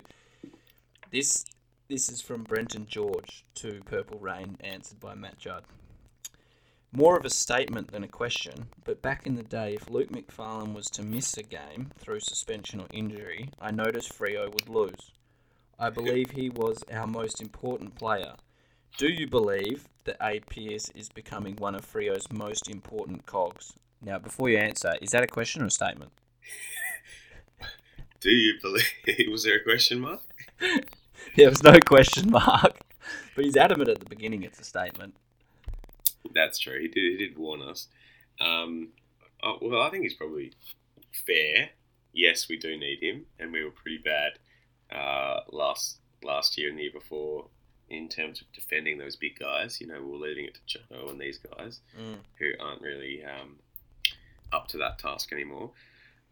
This 1.11 1.45
this 1.87 2.09
is 2.09 2.21
from 2.21 2.43
Brenton 2.43 2.85
George 2.87 3.45
to 3.55 3.81
Purple 3.85 4.19
Rain, 4.19 4.57
answered 4.61 4.99
by 4.99 5.15
Matt 5.15 5.37
Judd. 5.37 5.63
More 6.91 7.17
of 7.17 7.25
a 7.25 7.29
statement 7.29 7.91
than 7.91 8.03
a 8.03 8.07
question, 8.07 8.67
but 8.83 9.01
back 9.01 9.25
in 9.25 9.35
the 9.35 9.43
day, 9.43 9.73
if 9.73 9.89
Luke 9.89 10.09
McPharlin 10.09 10.73
was 10.73 10.87
to 10.91 11.03
miss 11.03 11.37
a 11.37 11.43
game 11.43 11.91
through 11.97 12.19
suspension 12.19 12.79
or 12.79 12.87
injury, 12.91 13.49
I 13.59 13.71
noticed 13.71 14.17
Freo 14.17 14.53
would 14.53 14.69
lose. 14.69 15.11
I 15.79 15.89
believe 15.89 16.31
he 16.31 16.49
was 16.49 16.83
our 16.91 17.07
most 17.07 17.41
important 17.41 17.95
player. 17.95 18.35
Do 18.97 19.07
you 19.07 19.27
believe 19.27 19.87
that 20.03 20.19
APS 20.19 20.95
is 20.95 21.09
becoming 21.09 21.55
one 21.55 21.73
of 21.73 21.85
Freo's 21.85 22.31
most 22.31 22.69
important 22.69 23.25
cogs? 23.25 23.73
Now, 24.03 24.19
before 24.19 24.49
you 24.49 24.57
answer, 24.57 24.93
is 25.01 25.11
that 25.11 25.23
a 25.23 25.27
question 25.27 25.61
or 25.61 25.65
a 25.67 25.71
statement? 25.71 26.11
Do 28.19 28.29
you 28.29 28.53
believe? 28.61 28.85
Was 29.31 29.43
there 29.43 29.55
a 29.57 29.63
question 29.63 29.99
mark? 30.01 30.21
There 31.37 31.49
was 31.49 31.63
no 31.63 31.79
question 31.79 32.29
mark, 32.29 32.77
but 33.35 33.45
he's 33.45 33.55
adamant 33.57 33.89
at 33.89 33.99
the 33.99 34.05
beginning 34.05 34.43
it's 34.43 34.59
a 34.59 34.63
statement. 34.63 35.15
That's 36.33 36.59
true. 36.59 36.79
He 36.79 36.89
did. 36.89 37.17
He 37.17 37.17
did 37.27 37.37
warn 37.37 37.61
us. 37.61 37.87
Um, 38.41 38.89
oh, 39.41 39.57
well, 39.61 39.81
I 39.81 39.89
think 39.89 40.03
he's 40.03 40.13
probably 40.13 40.51
fair. 41.25 41.69
Yes, 42.11 42.49
we 42.49 42.57
do 42.57 42.77
need 42.77 43.01
him, 43.01 43.25
and 43.39 43.51
we 43.53 43.63
were 43.63 43.71
pretty 43.71 43.97
bad 43.99 44.33
uh, 44.95 45.39
last 45.51 45.99
last 46.23 46.57
year 46.57 46.69
and 46.69 46.77
the 46.77 46.83
year 46.83 46.91
before 46.93 47.47
in 47.89 48.09
terms 48.09 48.41
of 48.41 48.51
defending 48.51 48.97
those 48.97 49.15
big 49.15 49.39
guys. 49.39 49.79
You 49.81 49.87
know, 49.87 50.03
we 50.03 50.15
are 50.17 50.19
leaving 50.29 50.45
it 50.45 50.57
to 50.67 50.79
Jono 50.79 51.09
and 51.09 51.19
these 51.21 51.39
guys 51.39 51.79
Mm. 51.99 52.17
who 52.37 52.51
aren't 52.59 52.81
really 52.81 53.23
um, 53.23 53.55
up 54.53 54.67
to 54.69 54.77
that 54.77 54.99
task 54.99 55.33
anymore. 55.33 55.71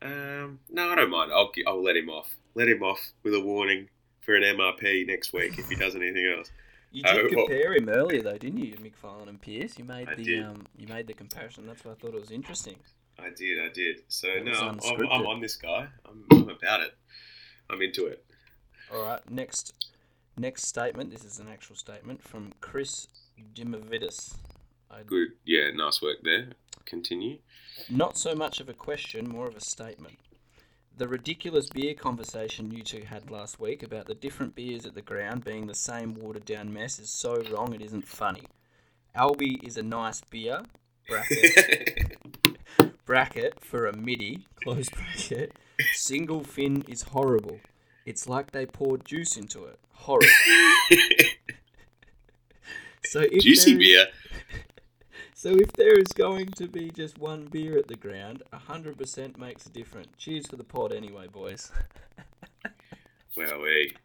Um, 0.01 0.59
no, 0.69 0.89
I 0.89 0.95
don't 0.95 1.09
mind. 1.09 1.31
I'll 1.31 1.51
I'll 1.67 1.83
let 1.83 1.95
him 1.97 2.09
off. 2.09 2.35
Let 2.55 2.67
him 2.67 2.83
off 2.83 3.11
with 3.23 3.33
a 3.33 3.39
warning 3.39 3.89
for 4.21 4.35
an 4.35 4.43
MRP 4.43 5.07
next 5.07 5.33
week 5.33 5.57
if 5.57 5.69
he 5.69 5.75
does 5.75 5.95
anything 5.95 6.25
else. 6.37 6.49
You 6.93 7.03
Oh, 7.07 7.13
did 7.21 7.33
well- 7.33 7.45
compare 7.47 7.73
him 7.73 7.87
earlier, 7.87 8.21
though, 8.21 8.37
didn't 8.37 8.57
you, 8.59 8.73
McPharlin 8.73 9.29
and 9.29 9.41
Pearce? 9.41 9.79
You 9.79 9.85
made 9.85 10.09
I 10.09 10.15
the 10.15 10.23
did. 10.25 10.43
um, 10.43 10.65
you 10.75 10.87
made 10.89 11.07
the 11.07 11.13
comparison. 11.13 11.65
That's 11.65 11.85
why 11.85 11.93
I 11.93 11.95
thought 11.95 12.13
it 12.13 12.19
was 12.19 12.31
interesting. 12.31 12.75
I 13.17 13.29
did, 13.29 13.59
I 13.63 13.69
did. 13.73 14.01
So 14.09 14.27
It 14.27 14.43
no, 14.43 14.51
I'm, 14.51 14.77
I'm 15.09 15.25
on 15.25 15.39
this 15.39 15.55
guy. 15.55 15.87
I'm, 16.05 16.25
I'm 16.31 16.49
about 16.49 16.81
it. 16.81 16.93
I'm 17.69 17.81
into 17.81 18.07
it. 18.07 18.25
All 18.93 19.01
right, 19.05 19.21
next 19.31 19.73
next 20.35 20.65
statement. 20.65 21.11
This 21.11 21.23
is 21.23 21.39
an 21.39 21.47
actual 21.47 21.77
statement 21.77 22.21
from 22.21 22.51
Chris 22.59 23.07
Dimovidis. 23.55 24.35
Good. 25.05 25.29
Yeah, 25.45 25.71
nice 25.73 26.01
work 26.01 26.17
there. 26.23 26.49
Continue. 26.85 27.37
Not 27.89 28.17
so 28.17 28.35
much 28.35 28.59
of 28.59 28.69
a 28.69 28.73
question, 28.73 29.27
more 29.29 29.47
of 29.47 29.55
a 29.55 29.61
statement. 29.61 30.17
The 30.97 31.07
ridiculous 31.07 31.69
beer 31.69 31.93
conversation 31.93 32.71
you 32.71 32.83
two 32.83 33.03
had 33.03 33.31
last 33.31 33.59
week 33.59 33.81
about 33.81 34.05
the 34.07 34.13
different 34.13 34.55
beers 34.55 34.85
at 34.85 34.93
the 34.93 35.01
ground 35.01 35.43
being 35.43 35.67
the 35.67 35.73
same 35.75 36.13
watered 36.13 36.45
down 36.45 36.73
mess 36.73 36.99
is 36.99 37.09
so 37.09 37.41
wrong 37.51 37.73
it 37.73 37.81
isn't 37.81 38.07
funny. 38.07 38.43
Albi 39.15 39.59
is 39.63 39.77
a 39.77 39.83
nice 39.83 40.21
beer, 40.29 40.63
bracket, 41.07 42.17
bracket 43.05 43.59
for 43.63 43.87
a 43.87 43.95
midi, 43.95 44.45
close 44.63 44.89
bracket. 44.89 45.53
Single 45.93 46.43
fin 46.43 46.83
is 46.87 47.01
horrible. 47.03 47.59
It's 48.05 48.27
like 48.27 48.51
they 48.51 48.65
poured 48.65 49.05
juice 49.05 49.37
into 49.37 49.65
it. 49.65 49.79
Horrible. 49.93 50.27
So 53.03 53.19
if 53.21 53.41
Juicy 53.43 53.71
is- 53.73 53.77
beer. 53.77 54.05
So 55.41 55.55
if 55.55 55.73
there 55.73 55.97
is 55.97 56.13
going 56.13 56.51
to 56.57 56.67
be 56.67 56.91
just 56.91 57.17
one 57.17 57.45
beer 57.45 57.75
at 57.75 57.87
the 57.87 57.95
ground, 57.95 58.43
hundred 58.53 58.99
percent 58.99 59.39
makes 59.39 59.65
a 59.65 59.71
difference. 59.71 60.09
Cheers 60.15 60.45
for 60.45 60.55
the 60.55 60.63
pod, 60.63 60.93
anyway, 60.93 61.25
boys. 61.27 61.71
Well, 63.35 63.61
we. 63.61 63.95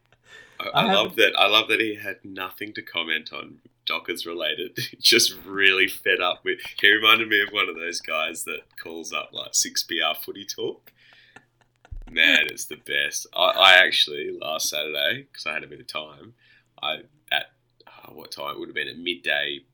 I, 0.59 0.69
I 0.69 0.87
I 0.87 0.95
love 0.95 1.17
that. 1.17 1.33
I 1.37 1.47
love 1.49 1.69
that 1.69 1.81
he 1.81 1.97
had 1.97 2.25
nothing 2.25 2.73
to 2.73 2.81
comment 2.81 3.35
on 3.35 3.59
Dockers 3.85 4.25
related. 4.25 4.79
Just 5.01 5.35
really 5.45 5.89
fed 5.89 6.21
up 6.23 6.43
with. 6.43 6.61
He 6.81 6.91
reminded 6.91 7.29
me 7.29 7.43
of 7.43 7.51
one 7.51 7.69
of 7.69 7.75
those 7.75 8.01
guys 8.01 8.45
that 8.45 8.61
calls 8.83 9.13
up 9.13 9.31
like 9.33 9.55
six 9.55 9.83
PR 9.83 10.19
footy 10.19 10.47
talk. 10.47 10.91
Man, 12.11 12.47
it's 12.47 12.65
the 12.65 12.77
best. 12.77 13.27
I, 13.37 13.49
I 13.49 13.73
actually 13.85 14.39
last 14.41 14.71
Saturday 14.71 15.27
because 15.31 15.45
I 15.45 15.53
had 15.53 15.65
a 15.65 15.69
bit 15.69 15.81
of 15.81 15.87
time. 15.87 16.33
I 16.83 17.01
at 17.31 17.51
uh, 17.87 18.13
what 18.13 18.31
time 18.31 18.55
it 18.55 18.59
would 18.59 18.69
have 18.69 18.75
been 18.75 18.89
at 18.89 18.97
midday 18.97 19.65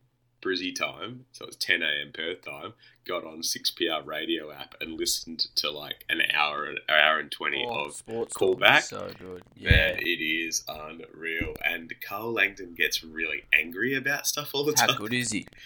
Brizzy 0.42 0.74
time, 0.74 1.24
so 1.32 1.46
it's 1.46 1.56
10 1.56 1.82
a.m. 1.82 2.10
Perth 2.12 2.42
time. 2.44 2.74
Got 3.06 3.24
on 3.24 3.38
6PR 3.42 4.04
radio 4.06 4.52
app 4.52 4.74
and 4.80 4.98
listened 4.98 5.46
to 5.56 5.70
like 5.70 6.04
an 6.08 6.20
hour, 6.34 6.64
an 6.64 6.78
hour 6.88 7.18
and 7.18 7.30
20 7.30 7.66
Oh, 7.68 7.86
of 7.86 7.94
sports 7.94 8.34
call 8.34 8.54
talk 8.54 8.56
is 8.56 8.60
back. 8.68 8.82
So 8.84 9.10
good. 9.18 9.42
Yeah. 9.56 9.70
Man, 9.70 9.98
it 10.00 10.20
is 10.22 10.62
unreal. 10.68 11.54
And 11.64 11.92
Karl 12.06 12.32
Langdon 12.32 12.74
gets 12.74 13.02
really 13.02 13.44
angry 13.52 13.94
about 13.94 14.26
stuff 14.26 14.50
all 14.52 14.64
the 14.64 14.74
How 14.76 14.86
time. 14.86 14.94
How 14.96 15.00
good 15.00 15.14
is 15.14 15.32
he? 15.32 15.46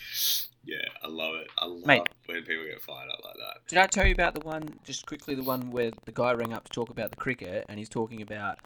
Yeah, 0.68 0.78
I 1.00 1.06
love 1.06 1.36
it. 1.36 1.46
I 1.58 1.66
love 1.66 1.86
Mate. 1.86 2.08
when 2.26 2.42
people 2.42 2.64
get 2.64 2.82
fired 2.82 3.08
up 3.08 3.20
like 3.24 3.34
that. 3.36 3.68
Did 3.68 3.78
I 3.78 3.86
tell 3.86 4.04
you 4.04 4.10
about 4.10 4.34
the 4.34 4.40
one, 4.44 4.80
just 4.82 5.06
quickly, 5.06 5.36
the 5.36 5.44
one 5.44 5.70
where 5.70 5.92
the 6.06 6.10
guy 6.10 6.32
rang 6.32 6.52
up 6.52 6.64
to 6.64 6.72
talk 6.72 6.90
about 6.90 7.12
the 7.12 7.16
cricket 7.16 7.64
and 7.68 7.78
he's 7.78 7.88
talking 7.88 8.20
about 8.20 8.58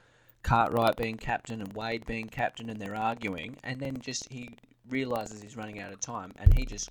Cartwright 0.43 0.97
being 0.97 1.19
captain 1.19 1.61
and 1.61 1.75
Wade 1.75 2.07
being 2.07 2.29
captain 2.29 2.71
and 2.71 2.81
they're 2.81 2.97
arguing 2.97 3.59
and 3.63 3.81
then 3.81 3.99
just 4.01 4.33
he 4.33 4.57
realises 4.91 5.43
he's 5.43 5.57
running 5.57 5.81
out 5.81 5.93
of 5.93 6.01
time 6.01 6.33
and 6.39 6.53
he 6.55 6.65
just, 6.67 6.91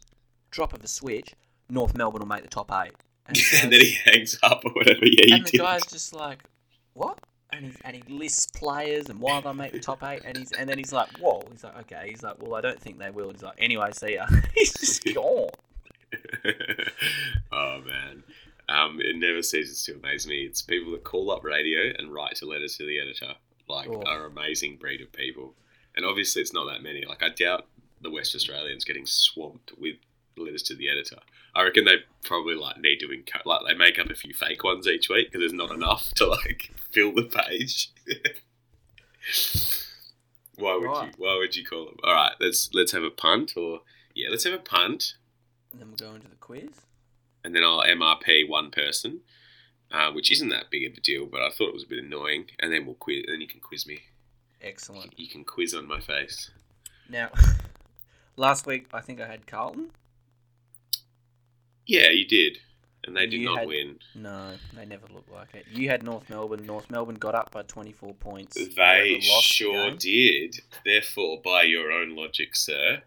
drop 0.51 0.73
of 0.73 0.83
a 0.83 0.87
switch, 0.87 1.33
North 1.69 1.95
Melbourne 1.95 2.21
will 2.21 2.27
make 2.27 2.41
the 2.43 2.49
top 2.49 2.71
eight. 2.83 2.93
And, 3.27 3.37
and 3.61 3.71
then 3.71 3.81
he 3.81 3.97
hangs 4.05 4.37
up 4.43 4.61
or 4.65 4.71
whatever. 4.71 5.05
Yeah, 5.05 5.25
he 5.25 5.31
and 5.33 5.45
the 5.45 5.51
did. 5.51 5.59
guy's 5.61 5.85
just 5.85 6.13
like, 6.13 6.43
what? 6.93 7.19
And 7.51 7.65
he, 7.65 7.71
and 7.83 7.95
he 7.95 8.03
lists 8.13 8.47
players 8.55 9.09
and 9.09 9.19
why 9.19 9.41
they 9.41 9.53
make 9.53 9.71
the 9.71 9.79
top 9.79 10.03
eight, 10.03 10.21
and 10.23 10.37
he's 10.37 10.51
and 10.51 10.69
then 10.69 10.77
he's 10.77 10.93
like, 10.93 11.09
whoa. 11.17 11.41
He's 11.51 11.63
like, 11.63 11.77
okay. 11.79 12.05
He's 12.09 12.21
like, 12.21 12.39
well, 12.39 12.53
I 12.53 12.61
don't 12.61 12.79
think 12.79 12.99
they 12.99 13.09
will. 13.09 13.31
He's 13.31 13.41
like, 13.41 13.55
anyway, 13.57 13.89
see 13.91 14.15
ya. 14.15 14.27
he's 14.55 14.71
just 14.73 15.03
gone. 15.15 15.49
oh 17.51 17.81
man. 17.87 18.23
Um, 18.67 18.99
it 19.01 19.15
never 19.17 19.41
ceases 19.41 19.83
to 19.85 19.95
amaze 19.95 20.27
me. 20.27 20.43
It's 20.43 20.61
people 20.61 20.91
that 20.91 21.03
call 21.03 21.31
up 21.31 21.43
radio 21.43 21.91
and 21.97 22.13
write 22.13 22.35
to 22.35 22.45
letters 22.45 22.77
to 22.77 22.85
the 22.85 22.99
editor. 22.99 23.33
Like, 23.67 23.89
Oh. 23.89 24.03
are 24.05 24.25
amazing 24.25 24.77
breed 24.77 25.01
of 25.01 25.11
people. 25.11 25.55
And 25.95 26.05
obviously, 26.05 26.43
it's 26.43 26.53
not 26.53 26.65
that 26.71 26.83
many. 26.83 27.03
Like, 27.05 27.23
I 27.23 27.29
doubt 27.29 27.65
the 28.01 28.11
West 28.11 28.35
Australians 28.35 28.85
getting 28.85 29.05
swamped 29.05 29.71
with 29.77 29.95
letters 30.37 30.63
to 30.63 30.75
the 30.75 30.89
editor. 30.89 31.17
I 31.55 31.63
reckon 31.63 31.85
they 31.85 31.97
probably 32.23 32.55
like 32.55 32.79
need 32.79 32.99
to 32.99 33.07
like 33.45 33.61
they 33.67 33.73
make 33.73 33.99
up 33.99 34.09
a 34.09 34.15
few 34.15 34.33
fake 34.33 34.63
ones 34.63 34.87
each 34.87 35.09
week 35.09 35.27
because 35.27 35.41
there's 35.41 35.53
not 35.53 35.71
enough 35.71 36.13
to 36.15 36.27
like 36.27 36.71
fill 36.91 37.13
the 37.13 37.23
page. 37.23 37.91
why 40.55 40.75
would 40.75 41.05
you? 41.05 41.11
Why 41.17 41.37
would 41.37 41.55
you 41.55 41.65
call 41.65 41.85
them? 41.85 41.97
All 42.03 42.13
right, 42.13 42.33
let's 42.39 42.69
let's 42.73 42.91
have 42.91 43.03
a 43.03 43.09
punt 43.09 43.53
or 43.57 43.81
yeah, 44.13 44.29
let's 44.29 44.43
have 44.43 44.53
a 44.53 44.57
punt 44.59 45.15
And 45.71 45.81
then 45.81 45.87
we'll 45.89 46.09
go 46.09 46.15
into 46.15 46.29
the 46.29 46.35
quiz. 46.35 46.81
and 47.43 47.55
then 47.55 47.63
I'll 47.63 47.81
MRP 47.83 48.47
one 48.47 48.69
person, 48.71 49.21
uh, 49.91 50.11
which 50.11 50.31
isn't 50.31 50.49
that 50.49 50.69
big 50.69 50.89
of 50.89 50.97
a 50.97 51.01
deal, 51.01 51.25
but 51.25 51.41
I 51.41 51.49
thought 51.49 51.69
it 51.69 51.73
was 51.73 51.83
a 51.83 51.87
bit 51.87 52.03
annoying. 52.03 52.45
And 52.59 52.71
then 52.71 52.85
we'll 52.85 52.95
quiz. 52.95 53.25
Then 53.27 53.41
you 53.41 53.47
can 53.47 53.59
quiz 53.59 53.85
me. 53.87 54.01
Excellent. 54.61 55.17
You 55.17 55.27
can 55.27 55.43
quiz 55.45 55.73
on 55.73 55.87
my 55.87 55.99
face. 55.99 56.51
Now, 57.09 57.29
last 58.39 58.65
week 58.65 58.87
I 58.93 59.01
think 59.01 59.19
I 59.21 59.27
had 59.27 59.45
Carlton. 59.45 59.91
Yeah, 61.85 62.09
you 62.09 62.25
did, 62.27 62.59
and 63.03 63.15
they 63.15 63.25
did 63.25 63.39
you 63.41 63.45
not 63.45 63.59
had- 63.59 63.67
win. 63.67 63.99
No, 64.15 64.55
they 64.73 64.85
never 64.85 65.07
looked 65.07 65.31
like 65.31 65.53
it. 65.55 65.65
You 65.71 65.89
had 65.89 66.03
North 66.03 66.29
Melbourne. 66.29 66.65
North 66.65 66.89
Melbourne 66.89 67.15
got 67.15 67.35
up 67.35 67.51
by 67.51 67.63
24 67.63 68.13
points. 68.15 68.55
They 68.55 69.15
lost 69.15 69.49
the 69.49 69.53
sure 69.53 69.91
did. 69.91 70.61
Therefore, 70.85 71.41
by 71.43 71.63
your 71.63 71.91
own 71.91 72.15
logic, 72.15 72.55
sir, 72.55 73.01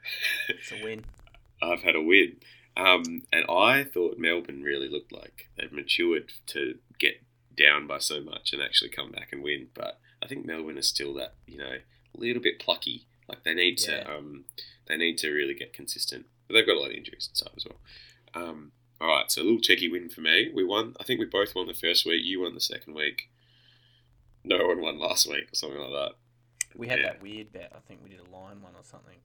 It's 0.49 0.73
a 0.73 0.83
win. 0.83 1.05
I've 1.63 1.83
had 1.83 1.95
a 1.95 2.03
win. 2.03 2.37
Um, 2.77 3.23
and 3.33 3.45
I 3.49 3.85
thought 3.85 4.19
Melbourne 4.19 4.63
really 4.63 4.89
looked 4.89 5.13
like 5.13 5.49
they'd 5.57 5.73
matured 5.73 6.33
to 6.49 6.79
get 6.99 7.23
down 7.57 7.87
by 7.87 7.99
so 7.99 8.21
much 8.21 8.53
and 8.53 8.63
actually 8.63 8.91
come 8.91 9.13
back 9.13 9.29
and 9.31 9.43
win. 9.45 9.69
But 9.75 10.01
I 10.23 10.27
think 10.27 10.45
Melbourne 10.45 10.79
is 10.79 10.89
still 10.89 11.15
that 11.15 11.35
you 11.47 11.59
know 11.59 11.77
a 12.17 12.19
little 12.21 12.43
bit 12.43 12.59
plucky. 12.59 13.07
Like 13.33 13.45
they 13.45 13.55
need 13.55 13.81
Yeah. 13.81 14.05
to 14.05 14.15
um, 14.17 14.45
they 14.87 14.97
need 14.97 15.19
to 15.19 15.31
really 15.31 15.55
get 15.55 15.73
consistent. 15.73 16.27
But 16.49 16.55
they've 16.55 16.67
got 16.67 16.77
a 16.77 16.81
lot 16.81 16.91
of 16.91 16.97
injuries 16.97 17.29
and 17.29 17.37
stuff 17.37 17.53
as 17.57 17.65
well. 17.65 17.81
Um, 18.35 18.73
all 19.01 19.09
right, 19.09 19.31
so 19.31 19.43
a 19.43 19.45
little 19.45 19.61
cheeky 19.61 19.89
win 19.89 20.09
for 20.11 20.21
me. 20.21 20.51
We 20.55 20.65
won. 20.65 20.95
I 21.01 21.05
think 21.05 21.19
we 21.21 21.27
both 21.27 21.55
won 21.55 21.67
the 21.67 21.75
first 21.75 22.05
week. 22.07 22.23
You 22.25 22.41
won 22.43 22.55
the 22.55 22.61
second 22.61 22.95
week. 22.95 23.29
No 24.45 24.67
one 24.67 24.81
won 24.81 24.99
last 24.99 25.29
week 25.29 25.53
or 25.53 25.55
something 25.55 25.79
like 25.81 25.91
that. 25.91 26.13
We 26.77 26.89
had 26.89 26.99
Yeah. 27.01 27.07
that 27.13 27.23
weird 27.23 27.53
bet. 27.53 27.73
I 27.75 27.81
think 27.81 28.01
we 28.03 28.11
did 28.11 28.21
a 28.21 28.31
line 28.31 28.61
one 28.61 28.75
or 28.75 28.85
something. 28.85 29.19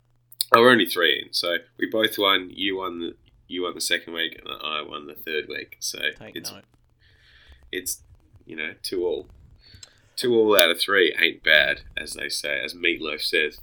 Oh, 0.55 0.61
we're 0.61 0.71
only 0.71 0.85
three 0.85 1.21
in, 1.21 1.33
so 1.33 1.57
we 1.77 1.87
both 1.87 2.17
won. 2.17 2.49
You 2.51 2.77
won 2.77 2.99
the 2.99 3.15
you 3.49 3.63
won 3.63 3.75
the 3.75 3.81
second 3.81 4.13
week, 4.13 4.37
and 4.39 4.47
I 4.61 4.81
won 4.81 5.07
the 5.07 5.15
third 5.15 5.47
week. 5.47 5.77
So 5.79 5.99
Take 6.19 6.35
it's 6.35 6.51
note. 6.51 6.65
it's 7.71 8.01
you 8.45 8.55
know 8.55 8.73
two 8.83 9.05
all, 9.05 9.29
two 10.15 10.33
all 10.35 10.55
out 10.57 10.69
of 10.69 10.79
three 10.79 11.15
ain't 11.19 11.43
bad, 11.43 11.81
as 11.95 12.13
they 12.13 12.29
say, 12.29 12.59
as 12.61 12.73
Meatloaf 12.73 13.21
says. 13.21 13.59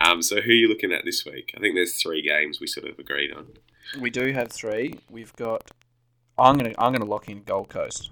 Um, 0.00 0.22
so 0.22 0.40
who 0.40 0.50
are 0.50 0.54
you 0.54 0.68
looking 0.68 0.92
at 0.92 1.04
this 1.04 1.24
week? 1.24 1.52
I 1.56 1.60
think 1.60 1.74
there's 1.74 2.00
three 2.00 2.22
games 2.22 2.60
we 2.60 2.66
sort 2.66 2.88
of 2.88 2.98
agreed 2.98 3.32
on. 3.32 3.48
We 4.00 4.10
do 4.10 4.32
have 4.32 4.48
three. 4.48 5.00
We've 5.10 5.34
got. 5.36 5.70
I'm 6.38 6.56
gonna 6.56 6.74
I'm 6.78 6.92
gonna 6.92 7.04
lock 7.04 7.28
in 7.28 7.42
Gold 7.42 7.68
Coast. 7.68 8.10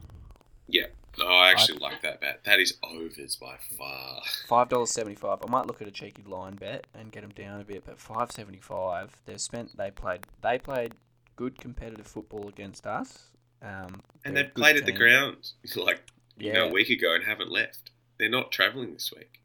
Yeah. 0.69 0.87
Oh, 1.21 1.27
I 1.27 1.51
actually 1.51 1.79
like 1.79 2.03
that 2.03 2.21
bet. 2.21 2.41
That 2.45 2.61
is 2.61 2.77
overs 2.83 3.37
by 3.37 3.57
far. 3.79 4.21
Five 4.49 4.69
dollars 4.69 4.91
seventy 4.91 5.15
five. 5.15 5.39
I 5.47 5.51
might 5.51 5.67
look 5.67 5.81
at 5.81 5.89
a 5.89 5.93
cheeky 5.93 6.25
line 6.27 6.57
bet 6.57 6.87
and 6.95 7.11
get 7.13 7.23
them 7.23 7.31
down 7.31 7.61
a 7.61 7.65
bit, 7.65 7.85
but 7.87 7.99
five 7.99 8.33
seventy 8.33 8.59
five. 8.61 9.11
They've 9.25 9.41
spent. 9.41 9.77
They 9.77 9.91
played. 9.91 10.27
They 10.43 10.59
played 10.59 10.95
good 11.37 11.59
competitive 11.59 12.07
football 12.07 12.49
against 12.49 12.87
us. 12.87 13.29
Um, 13.63 14.01
And 14.25 14.37
they've 14.37 14.53
played 14.53 14.77
at 14.77 14.87
the 14.87 14.93
ground 14.93 15.53
like 15.77 16.01
you 16.39 16.53
know, 16.53 16.69
a 16.69 16.73
week 16.73 16.91
ago 16.91 17.15
and 17.15 17.25
haven't 17.25 17.51
left. 17.51 17.91
They're 18.19 18.29
not 18.31 18.51
travelling 18.53 18.93
this 18.93 19.13
week. 19.17 19.41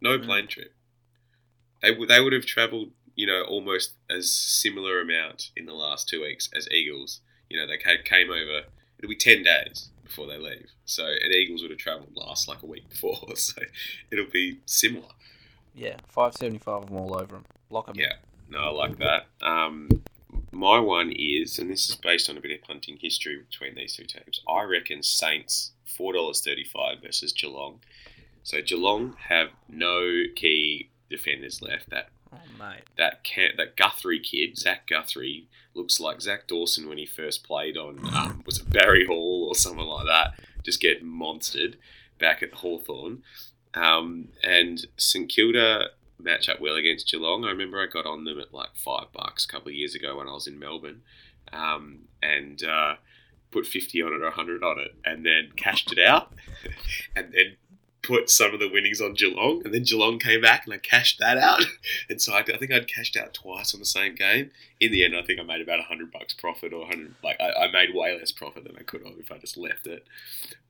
No 0.00 0.18
Mm. 0.18 0.24
plane 0.24 0.46
trip. 0.46 0.74
They 1.82 1.92
would 1.92 2.08
they 2.08 2.20
would 2.20 2.32
have 2.32 2.46
travelled, 2.46 2.90
you 3.14 3.26
know, 3.26 3.42
almost 3.42 3.92
as 4.10 4.30
similar 4.30 5.00
amount 5.00 5.50
in 5.56 5.66
the 5.66 5.74
last 5.74 6.08
two 6.08 6.22
weeks 6.22 6.48
as 6.54 6.68
Eagles. 6.70 7.20
You 7.50 7.58
know, 7.58 7.66
they 7.66 7.76
ca- 7.78 8.02
came 8.04 8.30
over. 8.30 8.62
It'll 8.98 9.08
be 9.08 9.16
ten 9.16 9.42
days 9.42 9.90
before 10.04 10.26
they 10.26 10.38
leave. 10.38 10.70
So, 10.84 11.04
and 11.06 11.32
Eagles 11.32 11.62
would 11.62 11.70
have 11.70 11.78
travelled 11.80 12.10
last 12.14 12.48
like 12.48 12.62
a 12.62 12.66
week 12.66 12.88
before. 12.90 13.18
So, 13.36 13.62
it'll 14.10 14.26
be 14.30 14.58
similar. 14.66 15.08
yeah. 15.74 15.96
Five 16.08 16.34
seventy 16.34 16.58
five 16.58 16.82
of 16.84 16.88
them 16.88 16.96
all 16.98 17.14
over 17.16 17.36
them. 17.36 17.44
Lock 17.70 17.86
them. 17.86 17.96
Yeah. 17.98 18.14
No, 18.48 18.58
I 18.60 18.68
like 18.70 18.98
that. 18.98 19.26
Um, 19.42 19.88
my 20.52 20.78
one 20.78 21.12
is, 21.12 21.58
and 21.58 21.68
this 21.68 21.90
is 21.90 21.96
based 21.96 22.30
on 22.30 22.36
a 22.36 22.40
bit 22.40 22.52
of 22.52 22.62
punting 22.66 22.96
history 23.00 23.36
between 23.50 23.74
these 23.74 23.96
two 23.96 24.04
teams. 24.04 24.40
I 24.48 24.62
reckon 24.62 25.02
Saints 25.02 25.72
four 25.84 26.12
dollars 26.12 26.40
thirty 26.40 26.64
five 26.64 26.98
versus 27.02 27.32
Geelong. 27.32 27.80
So 28.44 28.62
Geelong 28.62 29.16
have 29.28 29.48
no 29.68 30.22
key 30.36 30.90
defenders 31.10 31.62
left. 31.62 31.90
That 31.90 32.08
Oh 32.32 32.38
mate. 32.58 32.82
that 32.96 33.22
can 33.24 33.50
that 33.56 33.76
Guthrie 33.76 34.20
kid, 34.20 34.58
Zach 34.58 34.88
Guthrie, 34.88 35.46
looks 35.74 36.00
like 36.00 36.20
Zach 36.20 36.46
Dawson 36.46 36.88
when 36.88 36.98
he 36.98 37.06
first 37.06 37.44
played 37.44 37.76
on 37.76 38.00
um, 38.14 38.42
was 38.44 38.58
it 38.58 38.70
Barry 38.70 39.06
Hall 39.06 39.46
or 39.48 39.54
someone 39.54 39.86
like 39.86 40.06
that. 40.06 40.40
Just 40.64 40.80
get 40.80 41.04
monstered 41.04 41.74
back 42.18 42.42
at 42.42 42.52
Hawthorn. 42.54 43.22
Um, 43.74 44.28
and 44.42 44.86
St 44.96 45.28
Kilda 45.28 45.90
match 46.18 46.48
up 46.48 46.60
well 46.60 46.76
against 46.76 47.10
Geelong. 47.10 47.44
I 47.44 47.50
remember 47.50 47.80
I 47.80 47.86
got 47.86 48.06
on 48.06 48.24
them 48.24 48.40
at 48.40 48.52
like 48.54 48.74
five 48.74 49.12
bucks 49.12 49.44
a 49.44 49.48
couple 49.48 49.68
of 49.68 49.74
years 49.74 49.94
ago 49.94 50.16
when 50.16 50.28
I 50.28 50.32
was 50.32 50.46
in 50.46 50.58
Melbourne, 50.58 51.02
um, 51.52 52.00
and 52.22 52.62
uh, 52.64 52.94
put 53.50 53.66
fifty 53.66 54.02
on 54.02 54.12
it 54.12 54.22
or 54.22 54.30
hundred 54.30 54.62
on 54.62 54.78
it, 54.80 54.94
and 55.04 55.24
then 55.24 55.50
cashed 55.56 55.92
it 55.92 55.98
out, 55.98 56.32
and 57.16 57.32
then 57.32 57.56
put 58.06 58.30
some 58.30 58.54
of 58.54 58.60
the 58.60 58.68
winnings 58.68 59.00
on 59.00 59.14
Geelong, 59.14 59.62
and 59.64 59.74
then 59.74 59.82
Geelong 59.82 60.18
came 60.18 60.40
back 60.40 60.64
and 60.64 60.74
I 60.74 60.78
cashed 60.78 61.18
that 61.18 61.38
out. 61.38 61.64
And 62.08 62.20
so 62.22 62.32
I, 62.34 62.40
I 62.40 62.56
think 62.56 62.70
I'd 62.72 62.86
cashed 62.88 63.16
out 63.16 63.34
twice 63.34 63.74
on 63.74 63.80
the 63.80 63.86
same 63.86 64.14
game. 64.14 64.50
In 64.80 64.92
the 64.92 65.04
end, 65.04 65.16
I 65.16 65.22
think 65.22 65.40
I 65.40 65.42
made 65.42 65.60
about 65.60 65.80
hundred 65.80 66.12
bucks 66.12 66.34
profit, 66.34 66.72
or 66.72 66.86
hundred 66.86 67.14
like 67.24 67.36
I, 67.40 67.64
I 67.64 67.70
made 67.72 67.94
way 67.94 68.16
less 68.18 68.30
profit 68.32 68.64
than 68.64 68.76
I 68.78 68.82
could 68.82 69.04
have 69.04 69.18
if 69.18 69.32
I 69.32 69.38
just 69.38 69.56
left 69.56 69.86
it. 69.86 70.06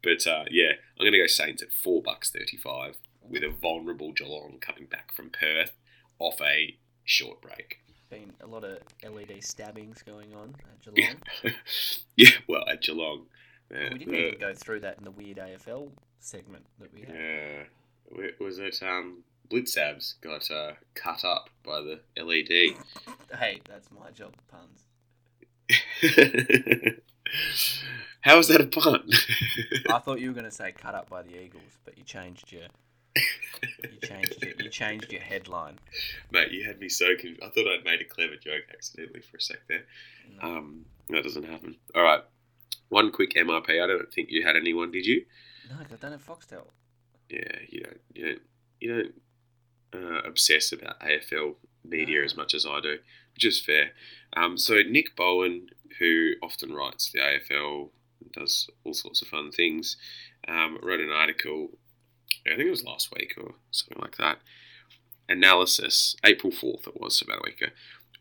But 0.03 0.27
uh, 0.27 0.44
yeah, 0.51 0.72
I'm 0.99 1.07
gonna 1.07 1.18
go 1.18 1.27
Saints 1.27 1.62
at 1.62 1.72
four 1.72 2.03
bucks 2.03 2.31
thirty-five 2.31 2.96
with 3.29 3.42
a 3.42 3.51
vulnerable 3.51 4.12
Geelong 4.12 4.59
coming 4.61 4.87
back 4.87 5.12
from 5.14 5.31
Perth 5.31 5.72
off 6.18 6.40
a 6.40 6.77
short 7.05 7.42
break. 7.42 7.79
Been 8.09 8.33
a 8.40 8.46
lot 8.46 8.64
of 8.64 8.79
LED 9.05 9.42
stabbings 9.42 10.03
going 10.03 10.33
on 10.35 10.55
at 10.61 10.94
Geelong. 10.94 11.55
yeah, 12.16 12.31
well 12.49 12.64
at 12.68 12.81
Geelong. 12.83 13.27
uh, 13.75 13.79
we 13.92 13.99
didn't 13.99 14.12
the- 14.12 14.27
even 14.29 14.40
go 14.40 14.55
through 14.55 14.81
that 14.81 14.99
in 14.99 15.05
the 15.05 15.11
weird 15.11 15.38
AFL 15.38 15.90
segment 16.27 16.67
that 16.81 16.93
we 16.93 17.01
had. 17.03 17.15
Yeah, 17.15 17.62
was 18.41 18.59
it 18.59 18.83
um, 18.83 19.23
Blitzabs 19.51 20.15
got 20.21 20.51
uh, 20.51 20.73
cut 20.95 21.25
up 21.25 21.51
by 21.65 21.81
the 21.81 22.01
LED? 22.21 22.77
Hey, 23.39 23.61
that's 23.69 23.91
my 23.91 24.11
job, 24.11 24.35
puns. 24.49 24.83
How 28.21 28.39
is 28.39 28.49
that 28.49 28.61
a 28.61 28.67
pun? 28.67 29.09
I 29.91 29.99
thought 29.99 30.21
you 30.21 30.29
were 30.29 30.35
going 30.35 30.45
to 30.45 30.51
say 30.51 30.73
cut 30.73 30.95
up 30.95 31.09
by 31.09 31.23
the 31.23 31.41
Eagles, 31.41 31.79
but 31.85 31.97
you 31.97 32.05
changed 32.05 32.53
your 32.53 32.67
you 33.83 33.99
changed 34.03 34.43
your, 34.43 34.53
you 34.59 34.69
changed 34.69 35.12
your 35.12 35.23
headline. 35.23 35.79
Mate, 36.31 36.51
you 36.51 36.65
had 36.65 36.79
me 36.81 36.89
so 36.89 37.15
confused. 37.17 37.43
I 37.43 37.51
thought 37.51 37.67
I'd 37.67 37.85
made 37.85 38.01
a 38.01 38.05
clever 38.05 38.37
joke 38.37 38.65
accidentally 38.73 39.21
for 39.21 39.39
a 39.39 39.41
sec 39.41 39.59
there. 39.69 39.85
No. 40.43 40.49
Um, 40.49 40.85
that 41.09 41.23
doesn't 41.23 41.45
happen. 41.45 41.77
All 41.95 42.03
right, 42.03 42.21
one 42.89 43.12
quick 43.12 43.35
MRP. 43.35 43.83
I 43.83 43.87
don't 43.87 44.12
think 44.12 44.31
you 44.31 44.45
had 44.45 44.57
anyone, 44.57 44.91
did 44.91 45.07
you? 45.07 45.25
No, 45.70 45.76
I 45.81 45.96
don't 46.00 46.12
have 46.12 46.24
Foxtel. 46.26 46.66
Yeah, 47.29 47.59
you 47.68 47.81
don't. 47.83 48.00
You 48.14 48.24
don't. 48.26 48.42
You 48.81 48.94
don't 48.94 49.14
uh, 49.94 50.20
obsess 50.29 50.72
about 50.72 51.00
AFL 51.00 51.55
media 51.85 52.18
No. 52.18 52.24
as 52.24 52.37
much 52.37 52.55
as 52.55 52.66
I 52.66 52.81
do, 52.81 52.98
which 53.35 53.44
is 53.44 53.61
fair. 53.61 53.90
Um, 54.37 54.59
so 54.59 54.74
Nick 54.83 55.16
Bowen, 55.16 55.68
who 55.98 56.33
often 56.42 56.72
writes 56.72 57.11
the 57.11 57.20
AFL, 57.20 57.88
and 58.20 58.33
does 58.33 58.68
all 58.85 58.94
sorts 58.94 59.22
of 59.22 59.29
fun 59.29 59.50
things, 59.50 59.96
um, 60.46 60.79
wrote 60.83 61.00
an 61.00 61.11
article. 61.11 61.70
I 62.46 62.50
think 62.50 62.68
it 62.68 62.70
was 62.70 62.85
last 62.85 63.12
week 63.16 63.35
or 63.38 63.55
something 63.70 63.98
like 64.00 64.16
that. 64.18 64.38
Analysis, 65.29 66.14
April 66.24 66.52
fourth. 66.52 66.87
It 66.87 67.00
was 67.00 67.20
about 67.20 67.38
a 67.38 67.42
week 67.44 67.61
ago. 67.61 67.72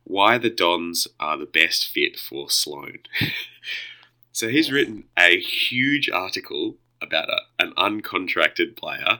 Why 0.04 0.38
the 0.38 0.50
Dons 0.50 1.08
are 1.20 1.38
the 1.38 1.46
best 1.46 1.88
fit 1.88 2.18
for 2.18 2.50
Sloane. 2.50 3.00
so 4.32 4.50
he's 4.50 4.72
written 4.72 5.06
a 5.18 5.40
huge 5.40 6.10
article 6.10 6.78
about 7.06 7.30
a, 7.30 7.42
an 7.60 7.74
uncontracted 7.78 8.76
player 8.76 9.20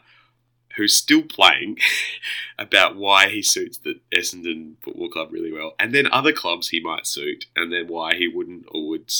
who's 0.76 0.98
still 0.98 1.22
playing 1.22 1.78
about 2.60 2.96
why 2.96 3.30
he 3.30 3.42
suits 3.42 3.78
the 3.78 4.00
Essendon 4.14 4.76
Football 4.82 5.10
Club 5.10 5.32
really 5.32 5.52
well, 5.54 5.74
and 5.80 5.94
then 5.94 6.08
other 6.12 6.34
clubs 6.34 6.70
he 6.70 6.80
might 6.80 7.08
suit, 7.08 7.46
and 7.56 7.72
then 7.72 7.88
why 7.88 8.16
he 8.16 8.28
wouldn't 8.28 8.66
or 8.70 8.88
would. 8.90 9.12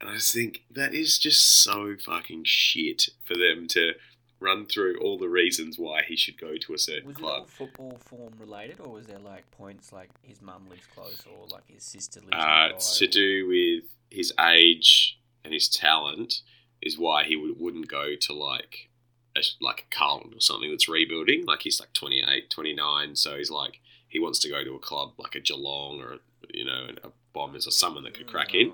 And 0.00 0.10
I 0.10 0.14
just 0.14 0.32
think 0.32 0.62
that 0.70 0.94
is 0.94 1.18
just 1.18 1.62
so 1.62 1.96
fucking 1.96 2.42
shit 2.44 3.08
for 3.24 3.34
them 3.34 3.66
to 3.68 3.92
run 4.40 4.66
through 4.66 4.98
all 5.00 5.16
the 5.18 5.28
reasons 5.28 5.78
why 5.78 6.02
he 6.06 6.16
should 6.16 6.38
go 6.38 6.56
to 6.58 6.74
a 6.74 6.78
certain 6.78 7.08
Was 7.08 7.16
it 7.16 7.22
all 7.22 7.30
club. 7.30 7.48
football 7.48 7.98
form 8.04 8.34
related, 8.38 8.78
or 8.80 8.92
was 8.92 9.06
there 9.06 9.18
like 9.18 9.50
points 9.52 9.92
like 9.92 10.10
his 10.22 10.42
mum 10.42 10.66
lives 10.68 10.86
close, 10.94 11.22
or 11.26 11.46
like 11.48 11.62
his 11.66 11.82
sister 11.82 12.20
lives 12.20 12.32
Uh, 12.32 12.68
it's 12.74 12.98
to 12.98 13.06
do 13.06 13.46
with 13.48 13.84
his 14.10 14.32
age 14.40 15.18
and 15.44 15.52
his 15.54 15.68
talent 15.68 16.42
is 16.84 16.98
why 16.98 17.24
he 17.24 17.34
would, 17.34 17.58
wouldn't 17.58 17.88
go 17.88 18.14
to 18.14 18.32
like 18.32 18.90
a, 19.36 19.40
like 19.60 19.86
a 19.90 19.94
Carlton 19.94 20.34
or 20.34 20.40
something 20.40 20.70
that's 20.70 20.88
rebuilding. 20.88 21.44
Like 21.46 21.62
he's 21.62 21.80
like 21.80 21.92
28, 21.94 22.50
29, 22.50 23.16
so 23.16 23.36
he's 23.36 23.50
like 23.50 23.80
he 24.06 24.20
wants 24.20 24.38
to 24.40 24.48
go 24.48 24.62
to 24.62 24.74
a 24.74 24.78
club 24.78 25.14
like 25.18 25.34
a 25.34 25.40
Geelong 25.40 26.00
or 26.00 26.18
you 26.52 26.64
know 26.64 26.88
a 27.02 27.08
Bombers 27.32 27.66
or 27.66 27.72
someone 27.72 28.04
that 28.04 28.14
could 28.14 28.28
crack 28.28 28.54
in. 28.54 28.72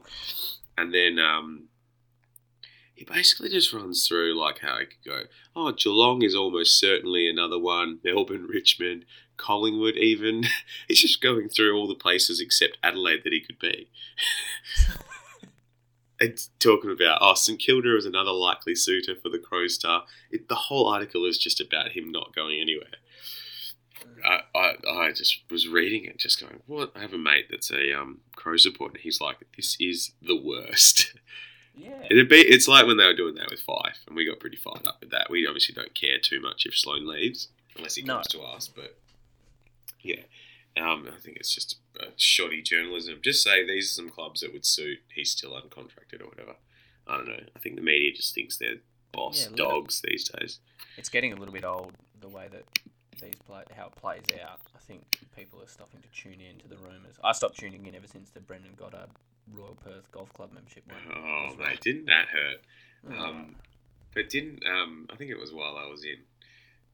And 0.76 0.92
then 0.92 1.18
um, 1.18 1.68
he 2.94 3.04
basically 3.04 3.48
just 3.48 3.72
runs 3.72 4.06
through 4.06 4.38
like 4.38 4.58
how 4.58 4.78
he 4.78 4.84
could 4.86 5.04
go. 5.04 5.22
Oh, 5.56 5.72
Geelong 5.72 6.22
is 6.22 6.34
almost 6.34 6.78
certainly 6.78 7.28
another 7.28 7.58
one. 7.58 8.00
Melbourne, 8.04 8.46
Richmond, 8.46 9.06
Collingwood, 9.38 9.96
even. 9.96 10.44
He's 10.88 11.00
just 11.00 11.22
going 11.22 11.48
through 11.48 11.74
all 11.74 11.88
the 11.88 11.94
places 11.94 12.40
except 12.40 12.76
Adelaide 12.82 13.22
that 13.24 13.32
he 13.32 13.40
could 13.40 13.58
be. 13.58 13.88
and 16.20 16.38
talking 16.58 16.90
about 16.90 17.18
oh, 17.20 17.34
St 17.34 17.58
Kilda 17.58 17.96
is 17.96 18.04
another 18.06 18.30
likely 18.32 18.74
suitor 18.74 19.14
for 19.14 19.28
the 19.30 19.38
Crow 19.38 19.66
Star. 19.68 20.04
It, 20.30 20.48
the 20.48 20.54
whole 20.54 20.86
article 20.88 21.24
is 21.24 21.38
just 21.38 21.60
about 21.60 21.92
him 21.92 22.10
not 22.12 22.34
going 22.34 22.60
anywhere. 22.60 22.86
I, 24.24 24.40
I, 24.54 24.74
I 24.88 25.12
just 25.12 25.40
was 25.50 25.66
reading 25.68 26.04
it, 26.04 26.18
just 26.18 26.40
going, 26.40 26.60
"What?" 26.66 26.92
I 26.94 27.00
have 27.00 27.12
a 27.14 27.18
mate 27.18 27.46
that's 27.50 27.70
a 27.70 27.98
um, 27.98 28.20
Crow 28.36 28.56
supporter. 28.56 28.94
and 28.94 29.02
He's 29.02 29.20
like, 29.20 29.36
"This 29.56 29.76
is 29.80 30.12
the 30.20 30.36
worst." 30.36 31.14
Yeah. 31.76 32.02
It'd 32.10 32.28
be, 32.28 32.36
it's 32.36 32.68
like 32.68 32.86
when 32.86 32.96
they 32.98 33.04
were 33.06 33.14
doing 33.14 33.36
that 33.36 33.48
with 33.48 33.60
Fife, 33.60 33.98
and 34.06 34.14
we 34.16 34.26
got 34.26 34.40
pretty 34.40 34.56
fired 34.56 34.86
up 34.86 34.98
with 35.00 35.10
that. 35.12 35.30
We 35.30 35.46
obviously 35.46 35.74
don't 35.74 35.94
care 35.94 36.18
too 36.18 36.40
much 36.40 36.66
if 36.66 36.76
Sloane 36.76 37.06
leaves, 37.06 37.48
unless 37.76 37.94
he 37.94 38.02
No. 38.02 38.14
comes 38.16 38.26
to 38.28 38.40
us. 38.42 38.68
But 38.68 38.98
yeah, 40.02 40.22
um, 40.76 41.08
I 41.14 41.20
think 41.20 41.36
it's 41.36 41.54
just 41.54 41.78
shoddy 42.16 42.62
journalism. 42.62 43.18
Just 43.22 43.42
say 43.42 43.66
these 43.66 43.86
are 43.86 43.94
some 43.94 44.10
clubs 44.10 44.40
that 44.40 44.52
would 44.52 44.64
suit. 44.64 44.98
He's 45.14 45.30
still 45.30 45.52
uncontracted 45.52 46.20
or 46.20 46.28
whatever. 46.28 46.56
I 47.06 47.16
don't 47.16 47.28
know. 47.28 47.42
I 47.54 47.58
think 47.58 47.76
the 47.76 47.82
media 47.82 48.12
just 48.12 48.34
thinks 48.34 48.56
they're 48.56 48.76
boss 49.12 49.48
Yeah, 49.48 49.56
dogs 49.56 50.02
these 50.04 50.28
days. 50.28 50.60
It's 50.96 51.08
getting 51.08 51.32
a 51.32 51.36
little 51.36 51.52
bit 51.52 51.64
old 51.64 51.94
the 52.20 52.28
way 52.28 52.48
that 52.52 52.64
these 53.20 53.34
play 53.46 53.62
how 53.76 53.86
it 53.86 53.96
plays 53.96 54.22
out. 54.42 54.60
I 54.74 54.78
think 54.78 55.02
people 55.36 55.60
are 55.62 55.68
stopping 55.68 56.00
to 56.02 56.08
tune 56.08 56.40
in 56.40 56.58
to 56.60 56.68
the 56.68 56.76
rumours. 56.76 57.16
I 57.22 57.32
stopped 57.32 57.58
tuning 57.58 57.86
in 57.86 57.94
ever 57.94 58.06
since 58.06 58.30
the 58.30 58.40
Brendan 58.40 58.72
Goddard 58.76 59.10
Royal 59.52 59.76
Perth 59.84 60.10
Golf 60.12 60.32
Club 60.32 60.52
membership 60.52 60.84
went. 60.88 61.00
Oh, 61.16 61.54
mate, 61.58 61.80
didn't 61.80 62.06
that 62.06 62.28
hurt? 62.28 62.60
Um, 63.18 63.56
but 64.14 64.28
didn't 64.28 64.62
um, 64.66 65.08
I 65.12 65.16
think 65.16 65.30
it 65.30 65.38
was 65.38 65.52
while 65.52 65.76
I 65.76 65.86
was 65.86 66.04
in 66.04 66.18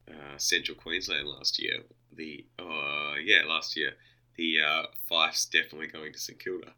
uh, 0.09 0.37
Central 0.37 0.77
Queensland 0.77 1.27
last 1.27 1.61
year. 1.61 1.79
The 2.15 2.45
uh, 2.59 3.15
yeah, 3.23 3.41
last 3.47 3.75
year 3.77 3.91
the 4.37 4.57
uh, 4.61 4.83
Fife's 5.09 5.45
definitely 5.45 5.87
going 5.87 6.13
to 6.13 6.19
St 6.19 6.39
Kilda 6.39 6.71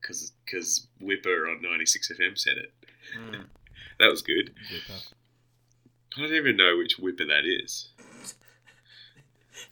because 0.00 0.32
because 0.44 0.86
Whipper 1.00 1.48
on 1.48 1.62
ninety 1.62 1.86
six 1.86 2.10
FM 2.10 2.38
said 2.38 2.56
it. 2.58 2.72
Mm. 3.18 3.44
That 4.00 4.10
was 4.10 4.22
good. 4.22 4.52
Whipper. 4.72 5.00
I 6.16 6.20
don't 6.20 6.32
even 6.32 6.56
know 6.56 6.76
which 6.78 6.98
Whipper 6.98 7.24
that 7.26 7.44
is. 7.44 7.90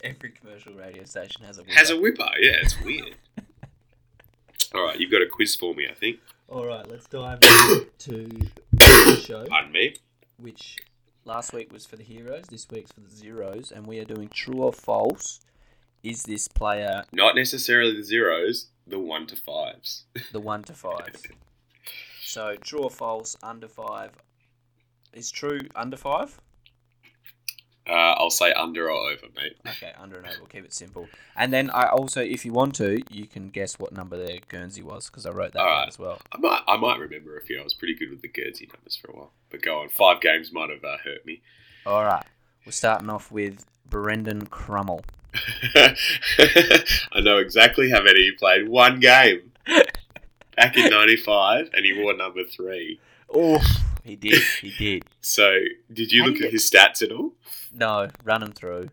Every 0.05 0.31
commercial 0.31 0.75
radio 0.75 1.03
station 1.05 1.45
has 1.45 1.59
a 1.59 1.63
whipper. 1.63 1.75
Has 1.75 1.91
a 1.91 1.97
Whipper? 2.01 2.29
Yeah, 2.39 2.53
it's 2.63 2.81
weird. 2.83 3.17
All 4.75 4.85
right, 4.85 4.99
you've 4.99 5.11
got 5.11 5.23
a 5.23 5.27
quiz 5.27 5.57
for 5.57 5.75
me, 5.75 5.89
I 5.91 5.95
think. 5.95 6.21
All 6.49 6.65
right, 6.67 6.89
let's 6.89 7.07
dive 7.07 7.41
into 8.09 8.29
the 8.73 9.23
show, 9.27 9.45
Pardon 9.47 9.73
me. 9.73 9.97
which 10.39 10.77
last 11.25 11.53
week 11.53 11.73
was 11.73 11.87
for 11.87 11.97
the 11.97 12.03
heroes, 12.05 12.45
this 12.51 12.67
week's 12.71 12.93
for 12.93 13.01
the 13.01 13.11
zeros, 13.11 13.71
and 13.73 13.87
we 13.87 13.99
are 13.99 14.05
doing 14.05 14.29
true 14.29 14.63
or 14.63 14.73
false. 14.73 15.41
Is 16.03 16.25
this 16.25 16.49
player 16.49 17.05
Not 17.13 17.37
necessarily 17.37 17.95
the 17.97 18.03
zeros, 18.03 18.69
the 18.87 18.99
one 18.99 19.27
to 19.29 19.37
fives. 19.37 20.05
the 20.33 20.41
one 20.41 20.63
to 20.65 20.73
five? 20.73 21.15
So 22.25 22.57
true 22.57 22.81
or 22.85 22.91
false, 22.91 23.37
under 23.43 23.69
five. 23.69 24.13
Is 25.13 25.31
true 25.31 25.61
under 25.77 25.99
five? 25.99 26.41
Uh, 27.89 28.15
I'll 28.17 28.31
say 28.31 28.53
under 28.53 28.89
or 28.89 29.11
over, 29.11 29.27
mate. 29.35 29.57
Okay, 29.67 29.93
under 29.99 30.19
and 30.19 30.27
over. 30.27 30.37
We'll 30.39 30.47
keep 30.47 30.65
it 30.65 30.73
simple. 30.73 31.09
And 31.37 31.53
then 31.53 31.69
I 31.71 31.89
also, 31.89 32.23
if 32.23 32.45
you 32.45 32.53
want 32.53 32.77
to, 32.77 33.03
you 33.11 33.27
can 33.27 33.49
guess 33.49 33.79
what 33.79 33.93
number 33.93 34.17
their 34.17 34.39
Guernsey 34.49 34.83
was 34.83 35.09
because 35.11 35.27
I 35.27 35.31
wrote 35.31 35.53
that 35.55 35.89
as 35.89 35.99
well. 35.99 36.21
I 36.33 36.39
might, 36.39 36.63
I 36.69 36.77
might 36.77 37.01
remember 37.01 37.37
a 37.37 37.43
few. 37.43 37.61
I 37.61 37.65
was 37.65 37.75
pretty 37.75 37.95
good 37.95 38.11
with 38.11 38.23
the 38.23 38.29
Guernsey 38.29 38.69
numbers 38.73 38.97
for 38.97 39.11
a 39.11 39.15
while. 39.15 39.33
But 39.51 39.63
go 39.63 39.81
on, 39.81 39.89
five 39.89 40.21
games 40.21 40.53
might 40.53 40.71
have 40.71 40.85
uh, 40.85 40.99
hurt 41.03 41.27
me. 41.27 41.43
All 41.85 42.05
right, 42.05 42.25
we're 42.65 42.73
starting 42.73 43.11
off 43.11 43.33
with 43.33 43.67
Brendan 43.89 44.47
Crummell. 44.47 45.03
I 45.75 47.21
know 47.21 47.39
exactly 47.39 47.91
how 47.91 48.03
many 48.03 48.21
he 48.21 48.33
played. 48.33 48.69
One 48.69 49.01
game 49.01 49.53
back 50.57 50.77
in 50.77 50.89
'95, 50.89 51.71
and 51.73 51.85
he 51.85 52.01
wore 52.01 52.15
number 52.15 52.45
three. 52.45 53.01
Oh, 53.35 53.59
he 54.05 54.17
did. 54.17 54.43
He 54.61 54.71
did. 54.71 55.05
So, 55.25 55.61
did 55.93 56.11
you 56.11 56.23
How 56.23 56.29
look 56.29 56.41
you 56.41 56.47
at 56.47 56.53
his 56.53 56.69
stats 56.69 57.01
at 57.01 57.13
all? 57.13 57.35
No, 57.73 58.09
run 58.25 58.43
him 58.43 58.51
through. 58.51 58.91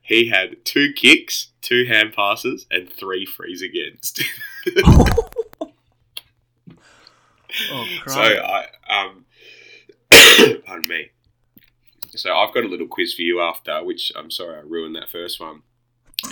He 0.00 0.30
had 0.30 0.64
two 0.64 0.94
kicks, 0.94 1.48
two 1.60 1.84
hand 1.84 2.14
passes, 2.14 2.64
and 2.70 2.90
three 2.90 3.26
frees 3.26 3.60
against. 3.60 4.22
oh, 7.70 7.86
so 8.06 8.20
I 8.20 8.66
um, 8.88 9.26
pardon 10.64 10.88
me. 10.88 11.10
So 12.10 12.34
I've 12.34 12.54
got 12.54 12.64
a 12.64 12.68
little 12.68 12.86
quiz 12.86 13.12
for 13.12 13.22
you 13.22 13.40
after, 13.42 13.84
which 13.84 14.10
I'm 14.16 14.30
sorry 14.30 14.56
I 14.56 14.60
ruined 14.60 14.96
that 14.96 15.10
first 15.10 15.38
one. 15.40 15.62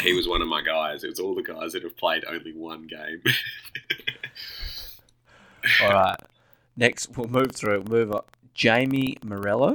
He 0.01 0.15
was 0.15 0.27
one 0.27 0.41
of 0.41 0.49
my 0.49 0.63
guys. 0.63 1.05
It 1.05 1.11
was 1.11 1.21
all 1.21 1.35
the 1.35 1.43
guys 1.43 1.73
that 1.73 1.83
have 1.83 1.97
played 1.97 2.25
only 2.25 2.53
one 2.55 2.87
game. 2.87 3.23
All 5.83 5.91
right. 5.91 6.17
Next, 6.77 7.17
we'll 7.17 7.29
move 7.29 7.53
through. 7.53 7.85
Move 7.85 8.13
up. 8.13 8.37
Jamie 8.53 9.17
Morello. 9.25 9.75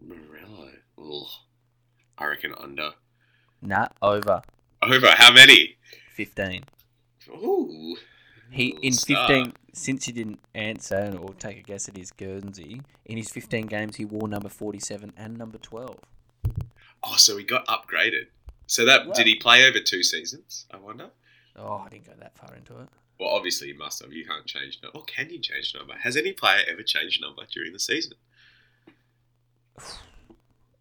Morello. 0.00 0.70
Oh, 0.98 1.28
I 2.18 2.26
reckon 2.26 2.54
under. 2.58 2.92
Nah, 3.62 3.88
over 4.02 4.42
Over 4.82 5.08
how 5.10 5.32
many? 5.32 5.76
15. 6.14 6.64
Ooh. 7.30 7.96
He 8.50 8.76
in 8.82 8.92
star. 8.92 9.28
15 9.28 9.52
since 9.72 10.06
he 10.06 10.12
didn't 10.12 10.40
answer 10.54 11.16
or 11.20 11.32
take 11.34 11.58
a 11.58 11.62
guess 11.62 11.88
at 11.88 11.96
his 11.96 12.10
Guernsey, 12.10 12.82
in 13.04 13.16
his 13.16 13.30
15 13.30 13.66
games 13.66 13.96
he 13.96 14.04
wore 14.04 14.26
number 14.26 14.48
47 14.48 15.12
and 15.16 15.38
number 15.38 15.58
12. 15.58 15.96
Oh, 17.04 17.14
so 17.16 17.36
he 17.36 17.44
got 17.44 17.66
upgraded. 17.68 18.26
So 18.66 18.84
that 18.84 19.06
Wow. 19.06 19.12
did 19.12 19.26
he 19.28 19.36
play 19.36 19.64
over 19.66 19.78
two 19.78 20.02
seasons? 20.02 20.66
I 20.72 20.76
wonder. 20.78 21.10
Oh, 21.54 21.84
I 21.86 21.88
didn't 21.88 22.06
go 22.06 22.14
that 22.18 22.36
far 22.36 22.54
into 22.56 22.80
it. 22.80 22.88
Well, 23.20 23.28
obviously 23.28 23.68
you 23.68 23.76
must 23.76 24.02
have. 24.02 24.14
You 24.14 24.24
can't 24.24 24.46
change 24.46 24.78
number. 24.82 24.98
Or 24.98 25.04
can 25.04 25.28
you 25.28 25.38
change 25.40 25.74
number? 25.76 25.92
Has 25.92 26.16
any 26.16 26.32
player 26.32 26.62
ever 26.66 26.82
changed 26.82 27.20
number 27.20 27.42
during 27.52 27.74
the 27.74 27.78
season? 27.78 28.14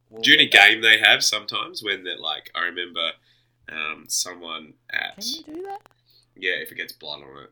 We'll 0.10 0.22
during 0.22 0.40
a 0.40 0.50
game 0.50 0.82
they 0.82 1.00
have 1.00 1.22
sometimes 1.22 1.84
when 1.84 2.06
they're 2.06 2.18
like, 2.18 2.50
I 2.56 2.62
remember 2.62 3.12
um, 3.70 4.06
someone 4.08 4.76
at 4.90 5.18
Can 5.18 5.26
you 5.28 5.44
do 5.44 5.64
that? 5.64 5.82
yeah, 6.38 6.54
if 6.54 6.72
it 6.72 6.76
gets 6.76 6.94
blood 6.94 7.22
on 7.22 7.44
it, 7.44 7.50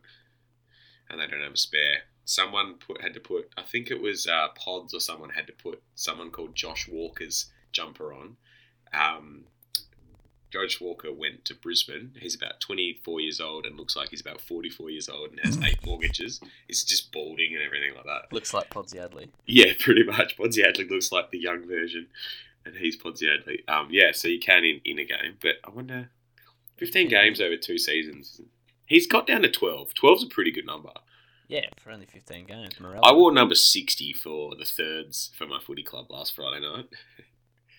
and 1.09 1.19
they 1.19 1.27
don't 1.27 1.43
have 1.43 1.53
a 1.53 1.57
spare, 1.57 2.03
someone 2.23 2.75
put 2.75 3.01
had 3.01 3.13
to 3.15 3.19
put. 3.19 3.49
I 3.57 3.63
think 3.63 3.91
it 3.91 4.01
was 4.01 4.25
uh, 4.25 4.47
Pods 4.55 4.93
or 4.93 5.01
someone 5.01 5.31
had 5.31 5.47
to 5.47 5.53
put 5.53 5.83
someone 5.95 6.31
called 6.31 6.55
Josh 6.55 6.87
Walker's 6.87 7.51
jumper 7.73 8.13
on. 8.13 8.37
Um, 8.93 9.43
Josh 10.61 10.81
Walker 10.81 11.11
went 11.11 11.45
to 11.45 11.55
Brisbane. 11.55 12.11
He's 12.19 12.35
about 12.35 12.59
24 12.59 13.21
years 13.21 13.39
old 13.39 13.65
and 13.65 13.77
looks 13.77 13.95
like 13.95 14.09
he's 14.09 14.21
about 14.21 14.41
44 14.41 14.89
years 14.89 15.09
old 15.09 15.31
and 15.31 15.39
has 15.41 15.57
eight 15.63 15.85
mortgages. 15.85 16.39
He's 16.67 16.83
just 16.83 17.11
balding 17.11 17.53
and 17.53 17.63
everything 17.63 17.93
like 17.95 18.05
that. 18.05 18.33
Looks 18.33 18.53
like 18.53 18.69
Podsiadly. 18.69 19.29
Yeah, 19.45 19.73
pretty 19.79 20.03
much. 20.03 20.37
Podsiadly 20.37 20.89
looks 20.89 21.11
like 21.11 21.31
the 21.31 21.39
young 21.39 21.67
version, 21.67 22.07
and 22.65 22.75
he's 22.75 22.97
Podsiadly. 22.97 23.67
Um, 23.67 23.87
yeah, 23.91 24.11
so 24.13 24.27
you 24.27 24.39
can 24.39 24.63
in, 24.63 24.81
in 24.85 24.99
a 24.99 25.05
game, 25.05 25.37
but 25.41 25.55
I 25.63 25.69
wonder, 25.69 26.09
fifteen 26.77 27.07
games 27.09 27.39
over 27.41 27.57
two 27.57 27.77
seasons. 27.77 28.41
He's 28.85 29.05
got 29.05 29.27
down 29.27 29.41
to 29.41 29.51
12. 29.51 29.93
12's 30.01 30.23
a 30.23 30.27
pretty 30.27 30.49
good 30.49 30.65
number. 30.65 30.91
Yeah, 31.49 31.65
for 31.77 31.91
only 31.91 32.05
15 32.05 32.45
games. 32.45 32.79
Morello. 32.79 33.01
I 33.03 33.11
wore 33.13 33.33
number 33.33 33.53
60 33.53 34.13
for 34.13 34.55
the 34.55 34.63
thirds 34.63 35.31
for 35.37 35.45
my 35.45 35.59
footy 35.59 35.83
club 35.83 36.09
last 36.09 36.33
Friday 36.33 36.61
night, 36.61 36.85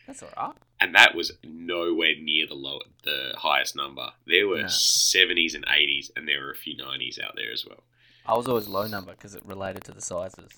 That's 0.06 0.22
alright. 0.22 0.56
And 0.80 0.94
that 0.94 1.14
was 1.14 1.32
nowhere 1.44 2.14
near 2.20 2.46
the 2.46 2.54
low, 2.54 2.80
the 3.04 3.34
highest 3.36 3.74
number. 3.76 4.10
There 4.26 4.46
were 4.48 4.58
No. 4.62 4.64
70s 4.66 5.54
and 5.54 5.64
80s, 5.66 6.10
and 6.16 6.26
there 6.28 6.40
were 6.40 6.50
a 6.52 6.56
few 6.56 6.76
90s 6.76 7.18
out 7.22 7.34
there 7.36 7.50
as 7.52 7.64
well. 7.66 7.82
I 8.26 8.36
was 8.36 8.46
always 8.48 8.68
low 8.68 8.86
number 8.86 9.12
because 9.12 9.34
it 9.34 9.44
related 9.44 9.84
to 9.84 9.92
the 9.92 10.00
sizes. 10.02 10.50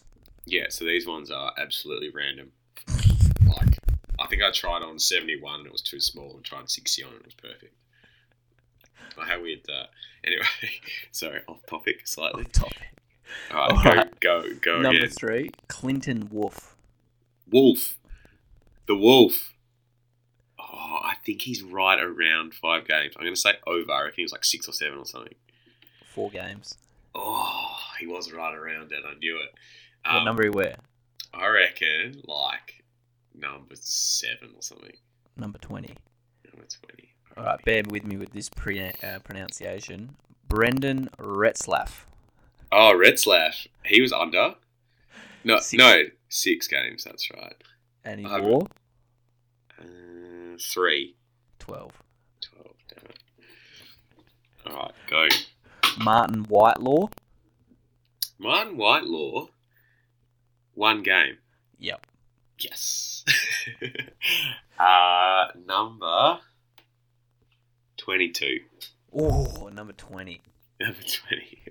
Yeah, 0.47 0.67
so 0.71 0.85
these 0.85 1.07
ones 1.07 1.31
are 1.31 1.53
absolutely 1.59 2.11
random. 2.11 2.53
Like, 3.47 3.79
I 4.19 4.27
think 4.27 4.43
I 4.43 4.51
tried 4.51 4.83
on 4.83 4.99
71 4.99 5.61
and 5.61 5.67
it 5.67 5.73
was 5.73 5.83
too 5.83 6.01
small, 6.01 6.35
and 6.35 6.45
tried 6.45 6.69
60 6.69 7.03
on 7.05 7.11
and 7.13 7.21
it 7.21 7.27
was 7.27 7.35
perfect. 7.35 7.75
Like, 9.17 9.29
how 9.29 9.41
weird 9.43 9.61
that. 9.67 9.89
Anyway, 10.23 10.45
sorry, 11.13 11.41
off 11.49 11.65
topic 11.67 12.07
slightly. 12.07 12.43
Off 12.45 12.53
topic. 12.53 12.91
Alright, 13.51 13.87
Alright. 13.87 14.21
go, 14.21 14.43
go, 14.43 14.55
go 14.61 14.81
Number 14.83 14.99
again. 14.99 15.09
three, 15.11 15.51
Clinton 15.67 16.29
Wolf. 16.31 16.77
Wolf. 17.51 17.97
The 18.87 18.95
Wolf. 18.97 19.55
Oh, 20.83 20.99
I 21.05 21.15
think 21.27 21.43
he's 21.43 21.63
right 21.63 22.01
around 22.01 22.55
five 22.55 22.87
games. 22.89 23.13
I'm 23.17 23.23
going 23.25 23.35
to 23.35 23.41
say 23.41 23.55
over. 23.67 23.93
I 23.93 24.03
reckon 24.05 24.15
he 24.17 24.23
was 24.23 24.33
like 24.33 24.45
six 24.45 24.67
or 24.67 24.73
seven 24.73 24.99
or 24.99 25.05
something. 25.05 25.35
Four 26.15 26.31
games. 26.31 26.77
Oh, 27.15 27.77
he 27.99 28.07
was 28.07 28.33
right 28.33 28.55
around 28.55 28.91
it. 28.93 29.01
I 29.07 29.15
knew 29.19 29.37
it. 29.37 29.55
What 30.07 30.17
Um, 30.17 30.25
number 30.25 30.43
he 30.45 30.49
wear? 30.49 30.77
I 31.35 31.49
reckon 31.49 32.23
like 32.25 32.83
number 33.35 33.75
seven 33.79 34.51
or 34.57 34.63
something. 34.63 34.97
Number 35.37 35.59
20. 35.59 35.89
Number 36.51 36.67
20. 36.87 37.15
Alright, 37.37 37.65
bear 37.65 37.83
with 37.89 38.05
me 38.05 38.17
with 38.17 38.33
this 38.33 38.49
pre- 38.49 38.81
uh, 39.03 39.19
pronunciation. 39.23 40.17
Brendan 40.49 41.11
Retzlaff. 41.19 42.05
Oh, 42.73 42.93
Retzlaff. 42.97 43.67
He 43.85 44.01
was 44.01 44.13
under. 44.13 44.55
No, 45.45 45.59
Six. 45.61 45.79
no, 45.79 46.03
six 46.29 46.67
games. 46.69 47.05
That's 47.05 47.31
right. 47.31 47.55
And 48.05 48.21
he 48.21 48.27
wore 48.27 48.67
Uh, 50.61 50.73
three. 50.73 51.17
12. 51.59 51.93
12, 52.41 52.67
damn 52.89 53.11
it. 53.11 53.19
Alright, 54.67 54.93
go. 55.09 55.29
Martin 56.03 56.45
Whitelaw. 56.45 57.09
Martin 58.39 58.77
Whitelaw, 58.77 59.49
one 60.75 61.03
game. 61.03 61.39
Yep. 61.79 62.07
Yes. 62.59 63.25
uh, 64.79 65.47
number 65.67 66.41
22. 67.99 68.61
Oh, 69.15 69.71
number 69.73 69.93
20. 69.93 70.41
Number 70.81 71.03
20. 71.03 71.63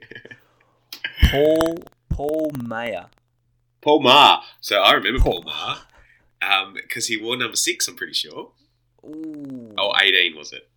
Paul 1.31 1.83
Paul 2.09 2.51
Mayer. 2.61 3.07
Paul 3.81 4.01
Marr. 4.01 4.41
So 4.61 4.81
I 4.81 4.93
remember 4.93 5.19
Paul, 5.19 5.43
Paul. 5.43 5.77
Um, 6.41 6.73
because 6.73 7.07
he 7.07 7.21
wore 7.21 7.37
number 7.37 7.55
six, 7.55 7.87
I'm 7.87 7.95
pretty 7.95 8.13
sure. 8.13 8.51
Ooh. 9.05 9.73
Oh, 9.77 9.93
18 10.01 10.35
was 10.37 10.53
it? 10.53 10.69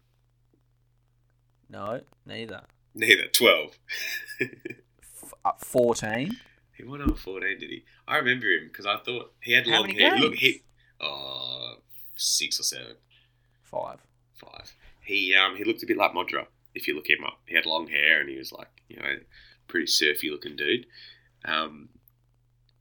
No, 1.69 2.01
neither. 2.27 2.63
Neither. 2.95 3.27
12. 3.29 3.79
F- 4.41 5.33
uh, 5.45 5.53
14. 5.59 6.37
he 6.77 6.85
wore 6.85 6.99
number 6.99 7.15
14, 7.15 7.59
did 7.59 7.71
he? 7.71 7.85
I 8.07 8.17
remember 8.19 8.47
him 8.47 8.69
because 8.69 8.87
I 8.87 8.99
thought 8.99 9.33
he 9.41 9.53
had 9.53 9.67
How 9.67 9.81
long 9.81 9.91
hair. 9.91 10.17
Look, 10.19 10.33
games? 10.33 10.41
he. 10.41 10.63
Oh, 11.01 11.77
six 12.17 12.61
or 12.61 12.65
seven. 12.65 12.97
5. 13.65 13.99
Five. 14.35 14.75
He 15.05 15.35
um 15.35 15.57
he 15.57 15.65
looked 15.65 15.83
a 15.83 15.87
bit 15.87 15.97
like 15.97 16.13
Modra. 16.13 16.47
If 16.75 16.87
you 16.89 16.95
look 16.95 17.09
him 17.09 17.25
up, 17.25 17.41
he 17.47 17.55
had 17.55 17.65
long 17.67 17.87
hair 17.89 18.21
and 18.21 18.29
he 18.29 18.37
was 18.37 18.53
like 18.53 18.69
you 18.89 18.97
know 18.97 19.17
pretty 19.69 19.87
surfy 19.87 20.31
looking 20.31 20.57
dude. 20.57 20.87
Um, 21.45 21.89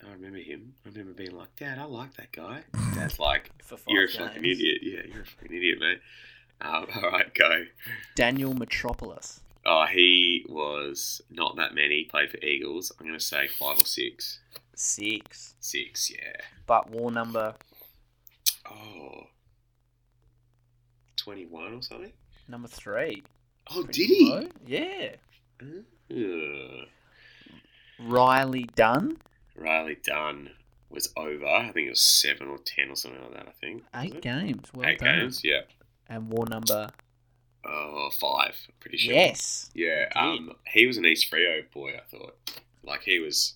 I 0.07 0.11
remember 0.13 0.39
him. 0.39 0.73
I 0.85 0.89
remember 0.89 1.13
being 1.13 1.35
like, 1.35 1.55
Dad, 1.57 1.77
I 1.77 1.83
like 1.83 2.13
that 2.15 2.31
guy. 2.31 2.61
Dad's 2.95 3.19
like, 3.19 3.51
You're 3.87 4.03
a 4.05 4.07
games. 4.07 4.17
fucking 4.17 4.43
idiot. 4.45 4.79
Yeah, 4.81 5.01
you're 5.13 5.21
a 5.23 5.25
fucking 5.25 5.55
idiot, 5.55 5.77
mate. 5.79 5.99
Um, 6.61 6.85
all 7.03 7.09
right, 7.11 7.33
go. 7.33 7.65
Daniel 8.15 8.53
Metropolis. 8.53 9.41
Oh, 9.65 9.85
he 9.85 10.43
was 10.49 11.21
not 11.29 11.55
that 11.57 11.75
many. 11.75 12.05
Played 12.05 12.31
for 12.31 12.37
Eagles. 12.37 12.91
I'm 12.99 13.05
gonna 13.05 13.19
say 13.19 13.47
five 13.47 13.79
or 13.79 13.85
six. 13.85 14.39
6. 14.75 15.53
Six, 15.59 16.09
yeah. 16.11 16.41
But 16.65 16.89
war 16.89 17.11
number 17.11 17.53
Oh. 18.69 19.27
21 21.17 21.73
or 21.75 21.81
something? 21.83 22.13
number 22.47 22.67
3. 22.67 23.21
Oh, 23.69 23.83
Pretty 23.83 24.07
did 24.07 24.17
he? 24.17 24.29
low. 24.31 24.47
Yeah. 24.65 25.15
Ugh. 26.11 26.87
Riley 27.99 28.63
Dunn. 28.75 29.17
Riley 29.61 29.97
Dunn 30.03 30.51
was 30.89 31.11
over. 31.15 31.45
I 31.45 31.71
think 31.71 31.87
it 31.87 31.91
was 31.91 32.01
seven 32.01 32.47
or 32.47 32.57
ten 32.57 32.89
or 32.89 32.95
something 32.95 33.21
like 33.21 33.33
that. 33.33 33.47
I 33.47 33.51
think 33.51 33.83
Eight 33.95 34.21
games. 34.21 34.69
Well 34.73 34.87
Eight 34.89 34.99
done. 34.99 35.19
games. 35.19 35.41
Yeah. 35.43 35.61
And 36.09 36.29
war 36.29 36.45
number. 36.45 36.89
Oh, 37.63 38.09
five. 38.19 38.55
I'm 38.67 38.73
pretty 38.79 38.97
sure. 38.97 39.13
Yes. 39.13 39.69
Yeah. 39.73 40.09
Um, 40.15 40.53
he 40.67 40.87
was 40.87 40.97
an 40.97 41.05
East 41.05 41.29
Frio 41.29 41.61
boy. 41.73 41.91
I 41.95 42.01
thought, 42.09 42.35
like 42.83 43.03
he 43.03 43.19
was 43.19 43.53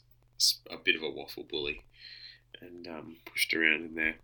a 0.70 0.78
bit 0.78 0.96
of 0.96 1.02
a 1.04 1.10
waffle 1.10 1.44
bully, 1.50 1.82
and 2.62 2.88
um, 2.88 3.16
pushed 3.26 3.54
around 3.54 3.84
in 3.86 3.96
there. 3.96 4.16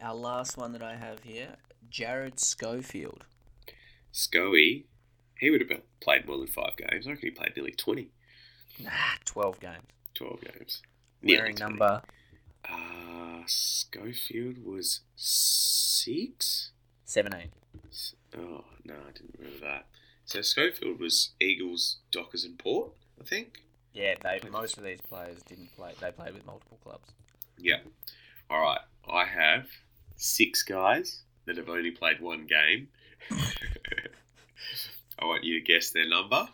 Our 0.00 0.14
last 0.14 0.56
one 0.58 0.72
that 0.72 0.82
I 0.82 0.96
have 0.96 1.22
here, 1.22 1.56
Jared 1.88 2.38
Schofield. 2.40 3.24
Scoey, 4.12 4.84
he 5.38 5.50
would 5.50 5.60
have 5.62 5.80
played 6.00 6.26
more 6.26 6.36
than 6.38 6.46
five 6.48 6.76
games. 6.76 7.06
I 7.06 7.10
reckon 7.10 7.28
he 7.28 7.30
played 7.30 7.52
nearly 7.56 7.72
20, 7.72 8.08
Nah, 8.80 8.90
12 9.24 9.60
games. 9.60 9.76
12 10.14 10.40
games. 10.40 10.82
Nearly 11.22 11.40
Wearing 11.40 11.56
20. 11.56 11.70
number 11.70 12.02
Uh, 12.68 13.42
Schofield 13.46 14.58
was 14.64 15.00
six. 15.16 16.70
17. 17.04 17.50
S- 17.88 18.14
Oh 18.36 18.64
no, 18.84 18.94
I 18.94 19.12
didn't 19.12 19.34
remember 19.38 19.60
that. 19.66 19.86
So 20.24 20.40
Schofield 20.40 20.98
was 20.98 21.30
Eagles, 21.40 21.96
Dockers, 22.10 22.44
and 22.44 22.58
Port, 22.58 22.92
I 23.20 23.24
think. 23.24 23.58
Yeah, 23.92 24.14
they 24.22 24.40
most 24.50 24.78
of 24.78 24.84
these 24.84 25.00
players 25.02 25.42
didn't 25.42 25.74
play. 25.76 25.92
They 26.00 26.10
played 26.12 26.32
with 26.32 26.46
multiple 26.46 26.78
clubs. 26.82 27.10
Yeah. 27.58 27.80
All 28.48 28.62
right. 28.62 28.80
I 29.10 29.24
have 29.26 29.66
six 30.16 30.62
guys 30.62 31.22
that 31.44 31.56
have 31.58 31.68
only 31.68 31.90
played 31.90 32.20
one 32.20 32.46
game. 32.46 32.88
I 35.18 35.24
want 35.26 35.44
you 35.44 35.58
to 35.60 35.64
guess 35.64 35.90
their 35.90 36.08
number. 36.08 36.48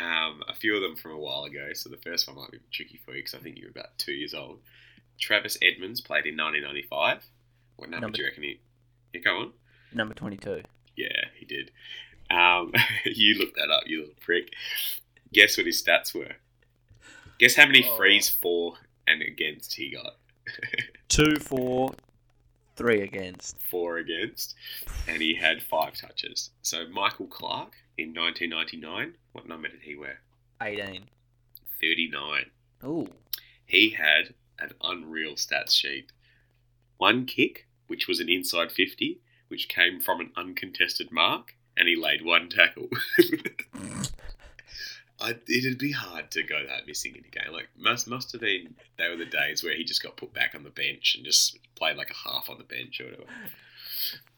Um, 0.00 0.42
a 0.48 0.54
few 0.54 0.74
of 0.76 0.82
them 0.82 0.96
from 0.96 1.12
a 1.12 1.18
while 1.18 1.44
ago, 1.44 1.68
so 1.74 1.88
the 1.90 1.96
first 1.98 2.26
one 2.26 2.36
might 2.36 2.50
be 2.50 2.58
tricky 2.72 2.98
for 3.04 3.10
you 3.12 3.18
because 3.18 3.34
I 3.34 3.38
think 3.38 3.58
you're 3.58 3.70
about 3.70 3.98
two 3.98 4.12
years 4.12 4.32
old. 4.34 4.60
Travis 5.18 5.58
Edmonds 5.60 6.00
played 6.00 6.24
in 6.26 6.36
1995. 6.36 7.24
What 7.76 7.90
number, 7.90 8.06
Number- 8.06 8.16
do 8.16 8.22
you 8.22 8.28
reckon 8.28 8.42
he? 8.44 8.60
Yeah, 9.12 9.20
go 9.20 9.36
on. 9.38 9.52
Number 9.92 10.14
22. 10.14 10.62
Yeah, 10.96 11.08
he 11.38 11.44
did. 11.44 11.70
Um, 12.30 12.72
you 13.04 13.34
looked 13.38 13.56
that 13.56 13.70
up, 13.70 13.82
you 13.86 14.00
little 14.00 14.14
prick. 14.20 14.54
Guess 15.32 15.56
what 15.58 15.66
his 15.66 15.82
stats 15.82 16.14
were. 16.14 16.32
Guess 17.38 17.56
how 17.56 17.66
many 17.66 17.84
Oh. 17.86 17.96
frees 17.96 18.28
for 18.28 18.74
and 19.06 19.20
against 19.22 19.74
he 19.74 19.90
got. 19.90 20.16
Two 21.08 21.36
for, 21.36 21.92
three 22.76 23.00
against. 23.02 23.60
four 23.62 23.98
against, 23.98 24.54
and 25.08 25.20
he 25.20 25.34
had 25.34 25.62
five 25.62 25.94
touches. 25.94 26.50
So 26.62 26.86
Michael 26.88 27.26
Clark 27.26 27.74
in 28.00 28.14
1999, 28.14 29.14
what 29.32 29.46
number 29.46 29.68
did 29.68 29.82
he 29.82 29.94
wear? 29.94 30.20
18. 30.62 31.04
39. 31.80 32.44
Ooh. 32.84 33.08
He 33.66 33.90
had 33.90 34.34
an 34.58 34.70
unreal 34.82 35.34
stats 35.34 35.72
sheet. 35.72 36.12
One 36.96 37.26
kick, 37.26 37.66
which 37.86 38.08
was 38.08 38.20
an 38.20 38.28
inside 38.28 38.72
50, 38.72 39.20
which 39.48 39.68
came 39.68 40.00
from 40.00 40.20
an 40.20 40.32
uncontested 40.36 41.12
mark, 41.12 41.54
and 41.76 41.88
he 41.88 41.96
laid 41.96 42.24
one 42.24 42.48
tackle. 42.48 42.88
I, 45.20 45.36
it'd 45.48 45.78
be 45.78 45.92
hard 45.92 46.30
to 46.30 46.42
go 46.42 46.64
that 46.66 46.86
missing 46.86 47.14
in 47.14 47.24
a 47.24 47.28
game. 47.28 47.52
Like 47.52 47.68
must 47.76 48.08
must 48.08 48.32
have 48.32 48.40
been 48.40 48.74
they 48.96 49.08
were 49.08 49.16
the 49.16 49.26
days 49.26 49.62
where 49.62 49.76
he 49.76 49.84
just 49.84 50.02
got 50.02 50.16
put 50.16 50.32
back 50.32 50.54
on 50.54 50.64
the 50.64 50.70
bench 50.70 51.14
and 51.14 51.24
just 51.24 51.58
played 51.74 51.98
like 51.98 52.10
a 52.10 52.28
half 52.28 52.48
on 52.48 52.56
the 52.56 52.64
bench 52.64 53.00
or 53.00 53.04
whatever. 53.04 53.24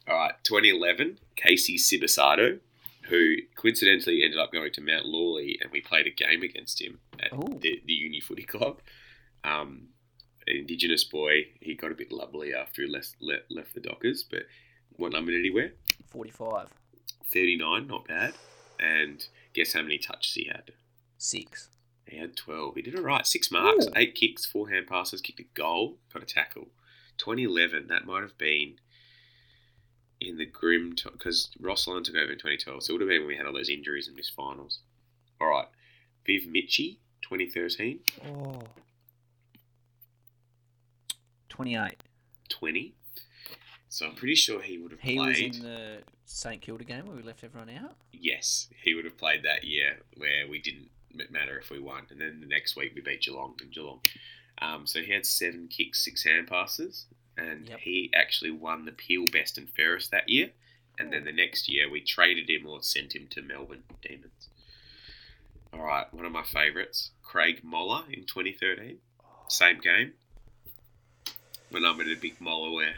All 0.08 0.16
right, 0.16 0.34
2011, 0.42 1.18
Casey 1.36 1.78
Sibasato, 1.78 2.58
who 3.08 3.36
coincidentally 3.56 4.22
ended 4.22 4.38
up 4.38 4.52
going 4.52 4.72
to 4.72 4.80
Mount 4.80 5.06
Lawley, 5.06 5.58
and 5.60 5.70
we 5.72 5.80
played 5.80 6.06
a 6.06 6.10
game 6.10 6.42
against 6.42 6.80
him 6.80 7.00
at 7.20 7.32
Ooh. 7.32 7.58
the, 7.60 7.82
the 7.84 7.92
Uni 7.92 8.20
Footy 8.20 8.44
Club. 8.44 8.80
Um, 9.44 9.88
Indigenous 10.46 11.04
boy, 11.04 11.46
he 11.60 11.74
got 11.74 11.92
a 11.92 11.96
bit 11.96 12.12
lovely 12.12 12.52
after 12.54 12.82
he 12.82 12.88
left, 12.88 13.16
left, 13.20 13.50
left 13.50 13.74
the 13.74 13.80
Dockers, 13.80 14.24
but 14.28 14.42
what 14.96 15.12
number 15.12 15.32
did 15.32 15.44
he 15.44 15.50
wear? 15.50 15.72
45. 16.08 16.68
39, 17.32 17.86
not 17.86 18.06
bad. 18.06 18.34
And 18.78 19.24
guess 19.54 19.72
how 19.72 19.82
many 19.82 19.98
touches 19.98 20.34
he 20.34 20.44
had? 20.44 20.72
Six. 21.18 21.68
He 22.06 22.18
had 22.18 22.36
12. 22.36 22.74
He 22.74 22.82
did 22.82 22.96
all 22.96 23.04
right. 23.04 23.26
Six 23.26 23.50
marks, 23.50 23.86
Ooh. 23.86 23.92
eight 23.96 24.14
kicks, 24.14 24.44
four 24.44 24.68
hand 24.68 24.86
passes, 24.86 25.20
kicked 25.20 25.40
a 25.40 25.44
goal, 25.54 25.98
got 26.12 26.22
a 26.22 26.26
tackle. 26.26 26.68
2011, 27.18 27.86
that 27.88 28.06
might 28.06 28.22
have 28.22 28.36
been 28.36 28.76
in 30.28 30.36
the 30.38 30.46
grim 30.46 30.94
because 31.12 31.50
Ross 31.60 31.86
Lyon 31.86 32.04
took 32.04 32.14
over 32.16 32.32
in 32.32 32.38
2012, 32.38 32.82
so 32.82 32.90
it 32.90 32.92
would 32.94 33.00
have 33.02 33.08
been 33.08 33.20
when 33.22 33.28
we 33.28 33.36
had 33.36 33.46
all 33.46 33.52
those 33.52 33.68
injuries 33.68 34.06
and 34.08 34.16
missed 34.16 34.34
finals. 34.34 34.80
All 35.40 35.48
right, 35.48 35.66
Viv 36.26 36.46
Michie, 36.46 36.98
2013, 37.22 38.00
Oh. 38.26 38.62
28. 41.48 42.02
20. 42.48 42.94
So 43.88 44.06
I'm 44.06 44.14
pretty 44.14 44.34
sure 44.34 44.60
he 44.62 44.78
would 44.78 44.92
have 44.92 45.00
He 45.00 45.16
played. 45.16 45.28
was 45.50 45.56
in 45.58 45.62
the 45.62 45.98
St 46.24 46.62
Kilda 46.62 46.84
game 46.84 47.06
where 47.06 47.16
we 47.16 47.22
left 47.22 47.44
everyone 47.44 47.68
out. 47.70 47.96
Yes, 48.12 48.68
he 48.82 48.94
would 48.94 49.04
have 49.04 49.18
played 49.18 49.42
that 49.42 49.64
year 49.64 50.00
where 50.16 50.48
we 50.48 50.58
didn't 50.60 50.88
matter 51.30 51.58
if 51.58 51.70
we 51.70 51.78
won, 51.78 52.06
and 52.10 52.18
then 52.20 52.40
the 52.40 52.46
next 52.46 52.74
week 52.74 52.92
we 52.94 53.02
beat 53.02 53.20
Geelong 53.22 53.54
in 53.62 53.68
Geelong. 53.70 54.00
Um, 54.62 54.86
so 54.86 55.00
he 55.02 55.12
had 55.12 55.26
seven 55.26 55.68
kicks, 55.68 56.02
six 56.04 56.24
hand 56.24 56.46
passes, 56.46 57.06
and 57.36 57.68
Yep. 57.68 57.80
he 57.80 58.10
actually 58.14 58.50
won 58.50 58.84
the 58.84 58.92
Peel 58.92 59.26
Best 59.32 59.58
and 59.58 59.68
Fairest 59.70 60.10
that 60.10 60.28
year. 60.28 60.52
And 60.98 61.12
then 61.12 61.24
the 61.24 61.32
next 61.32 61.68
year 61.68 61.88
we 61.90 62.00
traded 62.02 62.48
him 62.50 62.66
or 62.66 62.82
sent 62.82 63.14
him 63.14 63.26
to 63.28 63.42
Melbourne 63.42 63.84
Demons. 64.02 64.48
All 65.72 65.80
right, 65.82 66.12
one 66.12 66.26
of 66.26 66.32
my 66.32 66.42
favourites, 66.42 67.12
Craig 67.22 67.64
Moller 67.64 68.04
in 68.10 68.24
2013, 68.26 68.98
same 69.48 69.80
game. 69.80 70.12
What 71.70 71.80
number 71.80 72.04
did 72.04 72.20
Big 72.20 72.38
Moller 72.40 72.72
wear? 72.72 72.94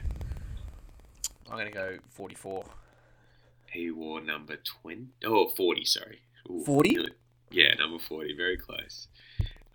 I'm 1.49 1.53
going 1.57 1.66
to 1.66 1.73
go 1.73 1.99
44. 2.11 2.64
He 3.70 3.90
wore 3.92 4.20
number 4.20 4.57
20. 4.83 5.07
Oh, 5.25 5.49
40, 5.51 5.85
sorry. 5.85 6.20
40? 6.64 7.07
Yeah, 7.51 7.75
number 7.75 7.99
40. 8.01 8.35
Very 8.37 8.57
close. 8.57 9.07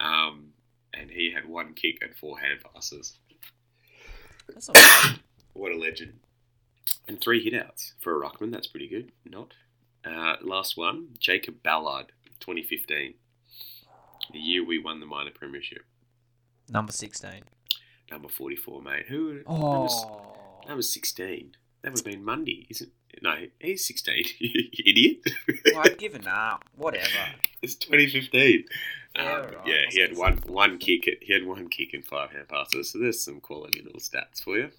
Um, 0.02 0.50
and 0.94 1.10
he 1.10 1.32
had 1.32 1.48
one 1.48 1.74
kick 1.74 2.00
and 2.02 2.14
four 2.16 2.40
hand 2.40 2.60
passes. 2.74 3.18
That's 4.54 4.68
not 4.68 4.76
bad. 4.76 5.20
What 5.54 5.72
a 5.72 5.76
legend. 5.78 6.20
And 7.08 7.20
three 7.20 7.44
hitouts 7.44 7.94
for 8.00 8.16
a 8.16 8.30
Ruckman. 8.30 8.52
That's 8.52 8.68
pretty 8.68 8.88
good. 8.88 9.12
Not. 9.26 9.54
Uh, 10.06 10.36
last 10.42 10.78
one, 10.78 11.10
Jacob 11.20 11.62
Ballard, 11.64 12.12
2015. 12.40 13.16
The 14.32 14.40
year 14.40 14.64
we 14.66 14.78
won 14.80 15.00
the 15.00 15.06
minor 15.06 15.32
premiership. 15.34 15.84
Number 16.70 16.92
16. 16.92 17.42
Number 18.12 18.30
44, 18.30 18.82
mate. 18.82 19.06
Who? 19.08 19.34
Number, 19.34 19.44
Oh. 19.48 20.36
number 20.68 20.82
16. 20.84 21.56
That 21.82 21.92
would 21.92 22.00
have 22.00 22.06
been 22.06 22.24
Monday, 22.24 22.68
isn't 22.70 22.92
No, 23.22 23.36
he's 23.60 23.86
16. 23.86 24.24
you 24.40 24.64
idiot. 24.86 25.18
Well, 25.66 25.82
I've 25.86 25.98
given 25.98 26.28
up. 26.28 26.64
Whatever. 26.76 27.08
It's 27.62 27.76
2015. 27.76 28.64
Yeah, 29.24 29.36
Um, 29.40 29.56
yeah, 29.66 29.82
he 29.90 30.00
had 30.02 30.18
one 30.18 30.34
gonna 30.36 30.46
say 30.46 30.52
one 30.52 30.78
kick. 30.80 31.08
At, 31.08 31.14
he 31.22 31.34
had 31.34 31.46
one 31.46 31.68
kick 31.70 31.94
and 31.94 32.06
five 32.06 32.32
hand 32.32 32.48
passes. 32.48 32.92
So 32.92 33.00
there's 33.00 33.22
some 33.24 33.40
quality 33.42 33.82
little 33.82 34.00
stats 34.00 34.42
for 34.44 34.58
you. 34.58 34.70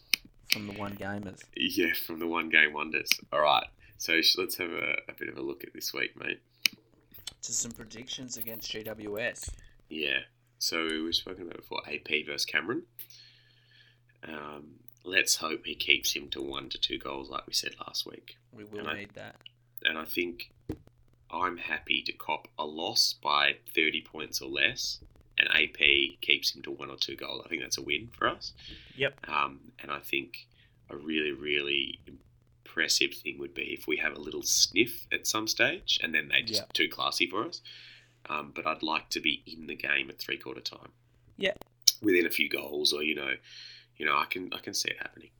From 0.52 0.66
the 0.66 0.72
one 0.74 0.96
gamers. 0.96 1.42
Yeah, 1.56 1.92
from 2.06 2.18
the 2.18 2.26
one 2.26 2.48
game 2.48 2.72
wonders. 2.72 3.10
All 3.32 3.40
right, 3.40 3.66
so 3.98 4.14
let's 4.38 4.56
have 4.56 4.70
a, 4.70 4.96
a 5.08 5.12
bit 5.18 5.28
of 5.28 5.36
a 5.38 5.42
look 5.42 5.62
at 5.64 5.72
this 5.74 5.92
week, 5.94 6.18
mate. 6.18 6.40
To 7.42 7.52
some 7.52 7.70
predictions 7.72 8.36
against 8.36 8.70
GWS. 8.72 9.50
Yeah, 9.88 10.18
so 10.58 10.84
we've 10.86 11.14
spoken 11.14 11.42
about 11.44 11.56
before. 11.58 11.82
AP 11.88 12.26
versus 12.26 12.44
Cameron. 12.44 12.82
Um, 14.26 14.72
let's 15.04 15.36
hope 15.36 15.64
he 15.64 15.74
keeps 15.74 16.12
him 16.14 16.28
to 16.30 16.42
one 16.42 16.68
to 16.70 16.78
two 16.78 16.98
goals, 16.98 17.30
like 17.30 17.46
we 17.46 17.52
said 17.54 17.74
last 17.86 18.06
week. 18.06 18.36
We 18.52 18.64
will 18.64 18.80
And 18.80 18.88
I- 18.88 18.98
need 19.00 19.10
that. 19.14 19.36
And 19.82 19.96
I 19.96 20.04
think 20.04 20.52
I'm 21.32 21.56
happy 21.56 22.02
to 22.02 22.12
cop 22.12 22.48
a 22.58 22.64
loss 22.64 23.14
by 23.22 23.56
30 23.74 24.02
points 24.02 24.40
or 24.40 24.48
less, 24.48 24.98
and 25.38 25.48
AP 25.48 25.78
keeps 26.20 26.54
him 26.54 26.62
to 26.62 26.70
one 26.70 26.90
or 26.90 26.96
two 26.96 27.16
goals. 27.16 27.42
I 27.44 27.48
think 27.48 27.62
that's 27.62 27.78
a 27.78 27.82
win 27.82 28.08
for 28.12 28.28
us. 28.28 28.52
Yep. 28.96 29.28
Um, 29.28 29.60
and 29.80 29.90
I 29.90 30.00
think 30.00 30.46
a 30.88 30.96
really, 30.96 31.32
really 31.32 32.00
impressive 32.06 33.14
thing 33.14 33.38
would 33.38 33.54
be 33.54 33.72
if 33.72 33.86
we 33.86 33.96
have 33.98 34.14
a 34.16 34.20
little 34.20 34.42
sniff 34.42 35.06
at 35.12 35.26
some 35.26 35.46
stage, 35.46 35.98
and 36.02 36.14
then 36.14 36.28
they 36.28 36.42
just 36.42 36.62
Yeah. 36.62 36.66
too 36.72 36.88
classy 36.88 37.26
for 37.28 37.46
us. 37.46 37.62
Um, 38.26 38.52
but 38.54 38.66
I'd 38.66 38.82
like 38.82 39.08
to 39.10 39.20
be 39.20 39.42
in 39.46 39.66
the 39.66 39.74
game 39.76 40.10
at 40.10 40.18
three 40.18 40.36
quarter 40.36 40.60
time. 40.60 40.92
Yeah. 41.38 41.54
Within 42.02 42.26
a 42.26 42.30
few 42.30 42.48
goals, 42.48 42.92
or 42.92 43.02
you 43.02 43.14
know, 43.14 43.34
you 43.96 44.04
know, 44.04 44.16
I 44.16 44.24
can 44.26 44.52
I 44.52 44.58
can 44.58 44.74
see 44.74 44.90
it 44.90 44.98
happening. 44.98 45.30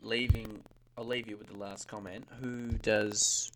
Leaving, 0.00 0.62
I'll 0.96 1.04
leave 1.06 1.28
you 1.28 1.36
with 1.36 1.48
the 1.48 1.56
last 1.58 1.88
comment. 1.88 2.26
Who 2.40 2.68
does 2.82 3.50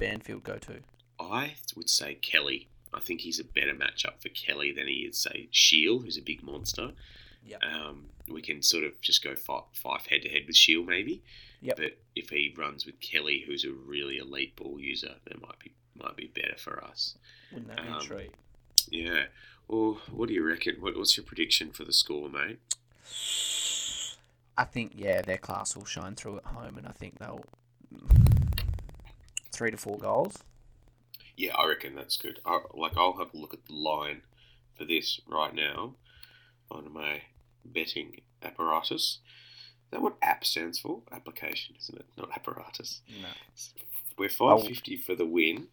Banfield 0.00 0.42
go 0.42 0.56
to? 0.58 0.80
I 1.20 1.54
would 1.76 1.88
say 1.90 2.14
Kelly. 2.14 2.68
I 2.92 2.98
think 3.00 3.20
he's 3.20 3.38
a 3.38 3.44
better 3.44 3.74
matchup 3.74 4.20
for 4.20 4.30
Kelly 4.30 4.72
than 4.72 4.88
he 4.88 4.94
is, 4.94 5.16
say, 5.16 5.48
Shiel, 5.52 6.00
who's 6.00 6.16
a 6.16 6.22
big 6.22 6.42
monster. 6.42 6.90
Yep. 7.46 7.62
Um, 7.62 8.06
we 8.28 8.42
can 8.42 8.62
sort 8.62 8.84
of 8.84 9.00
just 9.00 9.22
go 9.22 9.34
five, 9.36 10.06
head 10.06 10.22
to 10.22 10.28
head 10.28 10.42
with 10.46 10.56
Shiel, 10.56 10.82
maybe. 10.82 11.22
Yep. 11.62 11.76
But 11.76 11.98
if 12.16 12.30
he 12.30 12.54
runs 12.56 12.86
with 12.86 13.00
Kelly, 13.00 13.44
who's 13.46 13.64
a 13.64 13.70
really 13.70 14.18
elite 14.18 14.56
ball 14.56 14.80
user, 14.80 15.14
that 15.24 15.40
might 15.40 15.58
be 15.58 15.72
might 15.94 16.16
be 16.16 16.28
better 16.34 16.56
for 16.56 16.82
us. 16.82 17.16
Wouldn't 17.52 17.68
that 17.68 17.82
be 17.82 17.88
Um, 17.88 17.98
a 17.98 18.00
treat? 18.00 18.30
Yeah. 18.88 19.24
Well, 19.68 20.00
what 20.10 20.28
do 20.28 20.34
you 20.34 20.42
reckon? 20.44 20.76
What, 20.80 20.96
what's 20.96 21.16
your 21.16 21.24
prediction 21.24 21.70
for 21.70 21.84
the 21.84 21.92
score, 21.92 22.28
mate? 22.28 22.58
I 24.56 24.64
think 24.64 24.92
yeah, 24.96 25.22
their 25.22 25.38
class 25.38 25.76
will 25.76 25.84
shine 25.84 26.14
through 26.14 26.38
at 26.38 26.46
home, 26.46 26.76
and 26.78 26.86
I 26.86 26.92
think 26.92 27.18
they'll 27.18 27.44
three 29.60 29.70
to 29.70 29.76
four 29.76 29.98
goals. 29.98 30.38
Yeah, 31.36 31.54
I 31.54 31.68
reckon 31.68 31.94
that's 31.94 32.16
good. 32.16 32.40
I, 32.46 32.60
like, 32.72 32.96
I'll 32.96 33.18
have 33.18 33.34
a 33.34 33.36
look 33.36 33.52
at 33.52 33.66
the 33.66 33.74
line 33.74 34.22
for 34.74 34.86
this 34.86 35.20
right 35.28 35.54
now 35.54 35.96
on 36.70 36.90
my 36.90 37.20
betting 37.62 38.20
apparatus. 38.42 39.02
Is 39.02 39.18
that 39.90 40.00
what 40.00 40.16
app 40.22 40.46
stands 40.46 40.78
for? 40.78 41.02
Application, 41.12 41.74
isn't 41.78 41.98
it? 41.98 42.06
Not 42.16 42.30
apparatus. 42.34 43.02
No. 43.20 43.28
We're 44.16 44.30
550 44.30 44.96
for 44.96 45.14
the 45.14 45.26
win, 45.26 45.66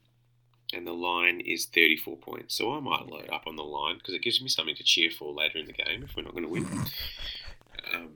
and 0.73 0.85
the 0.85 0.91
line 0.91 1.39
is 1.39 1.65
34 1.65 2.17
points. 2.17 2.55
So 2.55 2.73
I 2.73 2.81
might 2.81 3.07
load 3.07 3.29
up 3.31 3.43
on 3.47 3.55
the 3.55 3.63
line 3.63 3.99
because 3.99 4.15
it 4.15 4.21
gives 4.21 4.41
me 4.41 4.49
something 4.49 4.75
to 4.75 4.83
cheer 4.83 5.09
for 5.09 5.31
later 5.33 5.59
in 5.59 5.65
the 5.65 5.71
game 5.71 6.03
if 6.03 6.13
we're 6.17 6.23
not 6.23 6.33
going 6.33 6.43
to 6.43 6.49
win. 6.49 6.67
Um, 7.93 8.09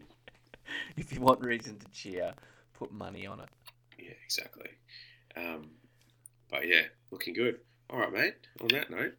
If 0.97 1.13
you 1.13 1.21
want 1.21 1.39
reason 1.39 1.77
to 1.79 1.86
cheer, 1.93 2.34
put 2.73 2.91
money 2.91 3.25
on 3.25 3.39
it. 3.39 3.47
yeah, 3.97 4.12
exactly. 4.25 4.67
Um, 5.36 5.69
but 6.50 6.67
yeah, 6.67 6.84
looking 7.12 7.34
good. 7.34 7.60
All 7.90 8.00
right, 8.00 8.12
mate. 8.12 8.36
On 8.62 8.67
that 8.69 8.90
note, 8.90 9.13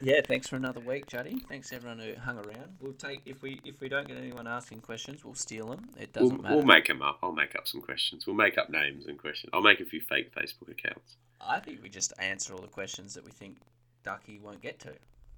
Yeah, 0.00 0.20
thanks 0.26 0.48
for 0.48 0.56
another 0.56 0.80
week, 0.80 1.06
Juddy. 1.06 1.38
Thanks 1.48 1.72
everyone 1.72 1.98
who 2.00 2.14
hung 2.20 2.38
around. 2.38 2.76
We'll 2.80 2.92
take 2.92 3.20
if 3.24 3.42
we 3.42 3.60
if 3.64 3.80
we 3.80 3.88
don't 3.88 4.06
get 4.08 4.16
anyone 4.16 4.46
asking 4.46 4.80
questions, 4.80 5.24
we'll 5.24 5.34
steal 5.34 5.68
them. 5.68 5.88
It 5.98 6.10
we'll, 6.14 6.24
doesn't 6.30 6.42
matter. 6.42 6.54
we'll 6.56 6.64
make 6.64 6.86
them 6.88 7.02
up. 7.02 7.18
I'll 7.22 7.32
make 7.32 7.54
up 7.56 7.66
some 7.66 7.80
questions. 7.80 8.26
We'll 8.26 8.36
make 8.36 8.58
up 8.58 8.70
names 8.70 9.06
and 9.06 9.18
questions. 9.18 9.50
I'll 9.52 9.62
make 9.62 9.80
a 9.80 9.84
few 9.84 10.00
fake 10.00 10.34
Facebook 10.34 10.70
accounts. 10.70 11.16
I 11.40 11.60
think 11.60 11.82
we 11.82 11.88
just 11.88 12.12
answer 12.18 12.54
all 12.54 12.60
the 12.60 12.68
questions 12.68 13.14
that 13.14 13.24
we 13.24 13.30
think 13.30 13.58
Ducky 14.02 14.38
won't 14.38 14.62
get 14.62 14.78
to. 14.80 14.92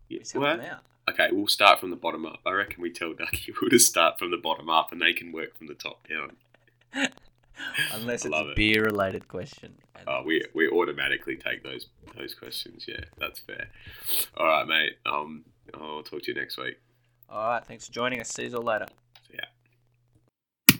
Yeah. 0.09 0.21
We 0.35 0.41
Well, 0.41 0.57
them 0.57 0.67
out. 0.67 0.83
okay, 1.11 1.29
we'll 1.33 1.49
start 1.49 1.81
from 1.81 1.91
the 1.91 1.97
bottom 1.97 2.25
up. 2.25 2.41
I 2.47 2.53
reckon 2.53 2.81
we 2.83 2.91
tell 2.91 3.13
Ducky 3.13 3.53
we'll 3.61 3.71
just 3.71 3.89
start 3.89 4.19
from 4.19 4.31
the 4.31 4.37
bottom 4.37 4.71
up, 4.71 4.93
and 4.93 5.01
they 5.03 5.13
can 5.13 5.33
work 5.33 5.57
from 5.57 5.67
the 5.67 5.75
top 5.75 6.07
down. 6.09 6.37
Unless 7.93 8.25
it's 8.25 8.35
a 8.35 8.51
it. 8.51 8.57
beer 8.57 8.85
related 8.85 9.29
question. 9.29 9.75
Oh, 10.07 10.23
we 10.25 10.43
we 10.55 10.69
automatically 10.69 11.37
take 11.37 11.63
those 11.63 11.87
those 12.17 12.35
questions. 12.35 12.85
Yeah, 12.87 13.01
that's 13.19 13.39
fair. 13.41 13.69
All 14.37 14.47
right, 14.47 14.67
mate. 14.67 14.93
Um, 15.07 15.45
I'll 15.75 16.03
talk 16.03 16.23
to 16.23 16.33
you 16.33 16.35
next 16.35 16.59
week. 16.59 16.77
All 17.29 17.49
right, 17.49 17.65
thanks 17.65 17.87
for 17.87 17.93
joining 17.93 18.21
us. 18.21 18.29
See 18.29 18.47
you 18.47 18.57
all 18.57 18.63
later. 18.63 18.87